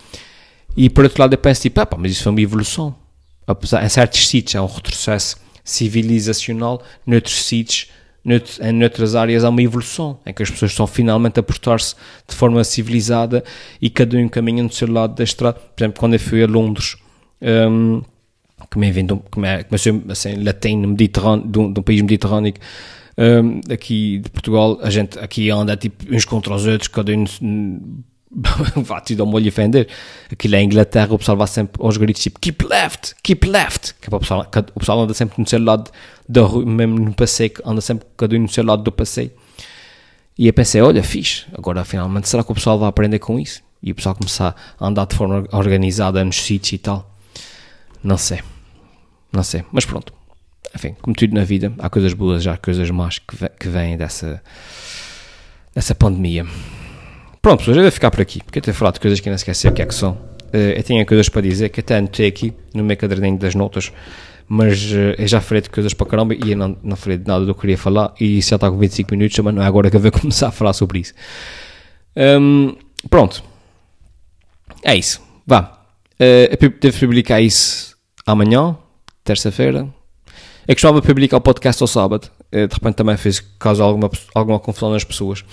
E 0.76 0.90
por 0.90 1.06
outro 1.06 1.22
lado 1.22 1.34
eu 1.34 1.38
penso 1.38 1.62
tipo, 1.62 1.80
ah, 1.80 1.86
pá, 1.86 1.96
mas 1.98 2.12
isso 2.12 2.24
foi 2.24 2.32
uma 2.32 2.42
evolução. 2.42 2.94
Apesar, 3.46 3.86
em 3.86 3.90
certos 3.90 4.28
sítios 4.28 4.56
é 4.56 4.62
um 4.62 4.66
retrocesso 4.66 5.38
civilizacional, 5.64 6.84
noutros 7.06 7.44
sítios 7.44 7.88
em 8.62 8.74
noutras 8.74 9.16
áreas 9.16 9.44
há 9.44 9.50
uma 9.50 9.62
evolução, 9.62 10.20
em 10.26 10.34
que 10.34 10.44
as 10.44 10.50
pessoas 10.50 10.72
estão 10.72 10.86
finalmente 10.86 11.40
a 11.40 11.44
portar-se 11.44 11.96
de 12.28 12.36
forma 12.36 12.64
civilizada 12.64 13.44
e 13.82 13.90
cada 13.90 14.18
um 14.18 14.28
caminha 14.28 14.62
no 14.62 14.72
seu 14.72 14.92
lado 14.92 15.16
da 15.16 15.24
estrada. 15.24 15.58
Por 15.58 15.82
exemplo, 15.82 16.00
quando 16.00 16.14
eu 16.14 16.20
fui 16.20 16.44
a 16.44 16.48
Londres, 16.48 16.98
um, 17.42 18.02
que 18.70 18.78
me 18.78 18.92
me, 18.92 19.64
comecei 19.64 20.04
assim, 20.10 20.44
latino, 20.44 20.90
mediterrâneo, 20.90 21.48
de 21.48 21.60
um, 21.60 21.72
de 21.72 21.80
um 21.80 21.84
país 21.84 22.02
mediterrâneo, 22.02 22.54
um, 23.18 23.62
aqui 23.72 24.20
de 24.20 24.30
Portugal, 24.30 24.78
a 24.82 24.90
gente 24.90 25.18
aqui 25.20 25.50
anda 25.50 25.78
tipo 25.78 26.14
uns 26.14 26.26
contra 26.26 26.54
os 26.54 26.66
outros, 26.66 26.90
cada 26.90 27.14
um 27.14 27.24
vá 28.84 29.00
te 29.00 29.16
dar 29.16 29.24
um 29.24 29.28
molho 29.28 29.46
e 29.46 29.50
ofender. 29.50 29.88
Aquilo 30.32 30.56
é 30.56 30.60
a 30.60 30.64
Inglaterra, 30.64 31.14
o 31.14 31.18
pessoal 31.18 31.38
vai 31.38 31.48
sempre 31.48 31.82
aos 31.84 31.98
gritos 31.98 32.22
tipo 32.22 32.40
keep 32.40 32.66
left, 32.66 33.16
keep 33.24 33.48
left. 33.48 33.96
Que 34.02 34.08
é 34.08 34.10
para 34.10 34.18
o, 34.18 34.20
pessoal, 34.20 34.48
o 34.76 34.80
pessoal 34.80 35.02
anda 35.02 35.14
sempre 35.14 35.42
no 35.42 35.48
seu 35.48 35.64
lado 35.64 35.90
da 36.28 36.42
rua, 36.42 36.66
mesmo 36.66 37.00
no 37.00 37.14
passeio, 37.14 37.54
anda 37.66 37.82
sempre 37.82 38.06
cada 38.18 38.36
um 38.36 38.40
no 38.40 38.50
seu 38.50 38.64
lado 38.64 38.84
do 38.84 38.92
passeio. 38.92 39.32
E 40.38 40.46
eu 40.48 40.54
pensei, 40.54 40.82
olha, 40.82 41.02
fixe, 41.02 41.46
agora 41.58 41.84
finalmente 41.84 42.30
será 42.30 42.44
que 42.44 42.52
o 42.52 42.56
pessoal 42.56 42.78
vai 42.78 42.90
aprender 42.90 43.20
com 43.20 43.40
isso? 43.40 43.64
E 43.82 43.92
o 43.92 43.96
pessoal 43.96 44.14
começar 44.16 44.56
a 44.80 44.88
andar 44.88 45.08
de 45.08 45.16
forma 45.16 45.48
organizada 45.52 46.24
nos 46.24 46.36
sítios 46.36 46.74
e 46.74 46.78
tal. 46.78 47.16
Não 48.04 48.18
sei, 48.18 48.42
não 49.32 49.42
sei, 49.42 49.64
mas 49.72 49.86
pronto. 49.86 50.14
Enfim, 50.76 50.96
como 51.02 51.16
tudo 51.16 51.34
na 51.34 51.44
vida, 51.44 51.74
há 51.80 51.90
coisas 51.90 52.14
boas, 52.14 52.44
já 52.44 52.54
há 52.54 52.58
coisas 52.58 52.90
más 52.92 53.18
que, 53.18 53.50
que 53.60 53.68
vêm 53.68 53.98
dessa, 53.98 54.44
dessa 55.74 55.96
pandemia. 55.96 56.46
Pronto, 57.48 57.60
pessoas, 57.60 57.78
eu 57.78 57.84
vou 57.84 57.92
ficar 57.94 58.12
por 58.12 58.20
aqui, 58.20 58.44
porque 58.44 58.60
tenho 58.60 58.76
falado 58.76 58.96
de 58.96 59.00
coisas 59.00 59.22
que 59.22 59.30
não 59.30 59.38
esqueci 59.38 59.70
o 59.70 59.72
que 59.72 59.82
é 59.82 59.86
que 59.86 59.96
são. 59.96 60.12
Uh, 60.54 60.76
eu 60.76 60.84
tinha 60.84 61.06
coisas 61.06 61.30
para 61.30 61.42
dizer 61.42 61.70
que 61.70 61.80
até 61.80 61.96
anotei 61.96 62.28
aqui 62.28 62.54
no 62.74 62.84
meu 62.84 62.98
caderninho 62.98 63.38
das 63.38 63.56
notas, 63.56 63.90
mas 64.50 64.84
uh, 64.92 65.16
eu 65.18 65.26
já 65.30 65.40
falei 65.40 65.62
de 65.62 65.70
coisas 65.70 65.94
para 65.94 66.06
caramba 66.08 66.34
e 66.34 66.52
eu 66.52 66.58
não, 66.58 66.78
não 66.84 66.98
falei 66.98 67.18
de 67.18 67.26
nada 67.26 67.46
do 67.46 67.46
que 67.46 67.52
eu 67.52 67.62
queria 67.62 67.78
falar 67.78 68.14
e 68.20 68.42
já 68.42 68.58
está 68.58 68.70
com 68.70 68.78
25 68.78 69.16
minutos, 69.16 69.40
mas 69.40 69.56
não 69.56 69.64
é 69.64 69.66
agora 69.66 69.90
que 69.90 69.96
eu 69.96 70.00
vou 70.02 70.12
começar 70.20 70.50
a 70.50 70.52
falar 70.52 70.74
sobre 70.74 71.00
isso. 71.00 71.14
Um, 72.18 72.76
pronto. 73.10 73.42
É 74.84 74.94
isso. 74.98 75.22
Vá. 75.46 75.80
Uh, 76.16 76.70
devo 76.82 77.00
publicar 77.00 77.40
isso 77.40 77.96
amanhã, 78.26 78.76
terça-feira. 79.24 79.88
Eu 80.68 80.76
costumava 80.76 81.02
publicar 81.02 81.38
o 81.38 81.42
podcast 81.42 81.82
ao 81.82 81.88
sábado. 81.88 82.30
Uh, 82.54 82.68
de 82.68 82.74
repente 82.74 82.96
também 82.96 83.16
fez 83.16 83.40
caso 83.40 83.82
alguma, 83.82 84.12
alguma 84.36 84.60
confusão 84.60 84.92
nas 84.92 85.06
pessoas. 85.06 85.46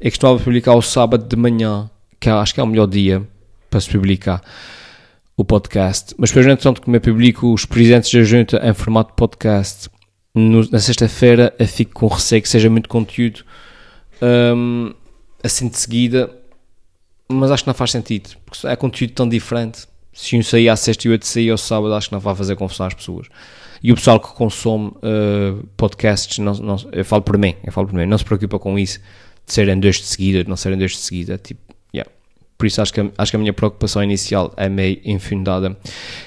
Eu 0.00 0.10
costumava 0.10 0.38
publicar 0.38 0.72
ao 0.72 0.82
sábado 0.82 1.26
de 1.26 1.36
manhã, 1.36 1.90
que 2.20 2.28
acho 2.28 2.52
que 2.52 2.60
é 2.60 2.62
o 2.62 2.66
melhor 2.66 2.86
dia 2.86 3.26
para 3.70 3.80
se 3.80 3.88
publicar 3.90 4.42
o 5.36 5.44
podcast. 5.44 6.14
Mas 6.18 6.30
depois, 6.30 6.46
entretanto, 6.46 6.82
como 6.82 6.96
eu 6.96 7.00
publico 7.00 7.52
os 7.52 7.64
presidentes 7.64 8.12
da 8.12 8.22
junta 8.22 8.60
em 8.62 8.74
formato 8.74 9.14
podcast, 9.14 9.88
no, 10.34 10.68
na 10.70 10.78
sexta-feira 10.78 11.54
eu 11.58 11.66
fico 11.66 11.94
com 11.94 12.06
receio 12.08 12.42
que 12.42 12.48
seja 12.48 12.68
muito 12.68 12.90
conteúdo 12.90 13.42
um, 14.20 14.92
assim 15.42 15.68
de 15.68 15.78
seguida, 15.78 16.30
mas 17.26 17.50
acho 17.50 17.64
que 17.64 17.68
não 17.68 17.74
faz 17.74 17.90
sentido, 17.90 18.36
porque 18.44 18.66
é 18.66 18.76
conteúdo 18.76 19.12
tão 19.14 19.28
diferente. 19.28 19.86
Se 20.12 20.36
um 20.36 20.42
sair 20.42 20.68
à 20.68 20.76
sexta 20.76 21.06
e 21.06 21.10
o 21.10 21.12
outro 21.12 21.26
sair 21.26 21.50
ao 21.50 21.58
sábado, 21.58 21.94
acho 21.94 22.08
que 22.08 22.14
não 22.14 22.20
vai 22.20 22.34
fazer 22.34 22.54
confusão 22.56 22.86
às 22.86 22.94
pessoas. 22.94 23.28
E 23.82 23.92
o 23.92 23.94
pessoal 23.94 24.18
que 24.20 24.28
consome 24.28 24.88
uh, 24.88 25.66
podcasts, 25.76 26.38
não, 26.38 26.54
não, 26.54 26.76
eu 26.92 27.04
falo 27.04 27.22
por 27.22 27.36
mim, 27.36 27.54
eu 27.64 27.72
falo 27.72 27.86
por 27.86 27.94
mim, 27.94 28.06
não 28.06 28.16
se 28.16 28.24
preocupa 28.24 28.58
com 28.58 28.78
isso 28.78 29.00
serem 29.46 29.78
dois 29.78 29.96
de 29.96 30.04
seguida, 30.04 30.42
de 30.42 30.48
não 30.48 30.56
serem 30.56 30.78
dois 30.78 30.92
de 30.92 30.98
seguida, 30.98 31.38
tipo, 31.38 31.66
por 32.56 32.66
isso 32.66 32.80
acho 32.80 32.92
que, 32.92 33.12
acho 33.18 33.30
que 33.30 33.36
a 33.36 33.38
minha 33.38 33.52
preocupação 33.52 34.02
inicial 34.02 34.52
é 34.56 34.68
meio 34.68 34.98
infundada 35.04 35.76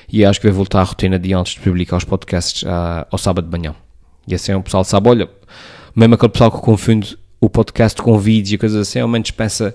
e 0.08 0.24
acho 0.24 0.40
que 0.40 0.48
vai 0.48 0.56
voltar 0.56 0.82
à 0.82 0.84
rotina 0.84 1.18
de 1.18 1.34
antes 1.34 1.54
de 1.54 1.60
publicar 1.60 1.98
os 1.98 2.04
podcasts 2.04 2.62
uh, 2.64 3.06
ao 3.10 3.18
sábado 3.18 3.46
de 3.50 3.58
manhã. 3.58 3.76
E 4.28 4.36
assim 4.36 4.54
o 4.54 4.62
pessoal 4.62 4.84
sabe, 4.84 5.10
olha, 5.10 5.30
mesmo 5.96 6.14
aquele 6.14 6.32
pessoal 6.32 6.52
que 6.52 6.60
confunde 6.60 7.18
o 7.42 7.50
podcast 7.50 8.00
com 8.02 8.18
vídeos 8.20 8.54
e 8.54 8.58
coisas 8.60 8.88
assim, 8.88 9.00
ao 9.00 9.08
menos 9.08 9.32
pensa, 9.32 9.74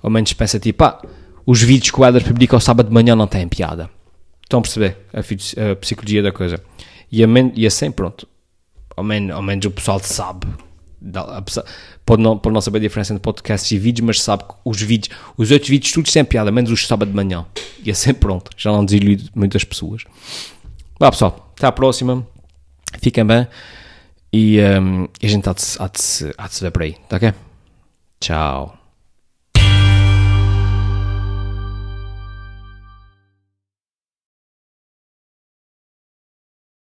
ao 0.00 0.08
menos 0.08 0.32
pensa 0.32 0.60
tipo, 0.60 0.84
ah, 0.84 1.02
os 1.44 1.60
vídeos 1.60 1.90
que 1.90 2.00
o 2.00 2.06
Eder 2.06 2.22
publica 2.22 2.54
ao 2.54 2.60
sábado 2.60 2.88
de 2.88 2.94
manhã 2.94 3.16
não 3.16 3.26
têm 3.26 3.48
piada. 3.48 3.90
Estão 4.44 4.60
a 4.60 4.62
perceber 4.62 4.96
a, 5.12 5.72
a 5.72 5.76
psicologia 5.76 6.22
da 6.22 6.30
coisa. 6.30 6.62
E, 7.10 7.24
a 7.24 7.26
e 7.54 7.66
assim, 7.66 7.90
pronto, 7.90 8.28
ao 8.96 9.02
menos, 9.02 9.34
ao 9.34 9.42
menos 9.42 9.66
o 9.66 9.70
pessoal 9.72 9.98
sabe 9.98 10.46
pode 12.06 12.22
não, 12.22 12.38
pode 12.38 12.54
não 12.54 12.60
saber 12.60 12.78
a 12.78 12.82
diferença 12.82 13.12
entre 13.12 13.22
podcasts 13.22 13.70
e 13.72 13.78
vídeos, 13.78 14.06
mas 14.06 14.22
sabe 14.22 14.44
que 14.44 14.54
os 14.64 14.80
vídeos, 14.80 15.14
os 15.36 15.50
outros 15.50 15.68
vídeos, 15.68 15.92
tudo 15.92 16.08
sem 16.08 16.24
piada, 16.24 16.52
menos 16.52 16.70
os 16.70 16.86
sábado 16.86 17.08
de 17.10 17.14
manhã. 17.14 17.44
E 17.84 17.90
assim 17.90 18.14
pronto, 18.14 18.52
já 18.56 18.70
não 18.70 18.84
desilude 18.84 19.28
muitas 19.34 19.64
pessoas. 19.64 20.04
Vá 20.98 21.10
pessoal, 21.10 21.52
até 21.56 21.66
à 21.66 21.72
próxima. 21.72 22.26
Fiquem 23.02 23.26
bem. 23.26 23.46
E, 24.32 24.58
um, 24.60 25.08
a 25.22 25.26
gente 25.26 25.48
há 25.48 25.52
de, 25.52 25.62
há, 25.78 25.88
de, 25.88 26.34
há 26.38 26.46
de 26.46 26.54
se 26.54 26.62
ver 26.62 26.70
por 26.70 26.82
aí, 26.82 26.96
tá 27.08 27.16
ok? 27.16 27.34
Tchau. 28.20 28.75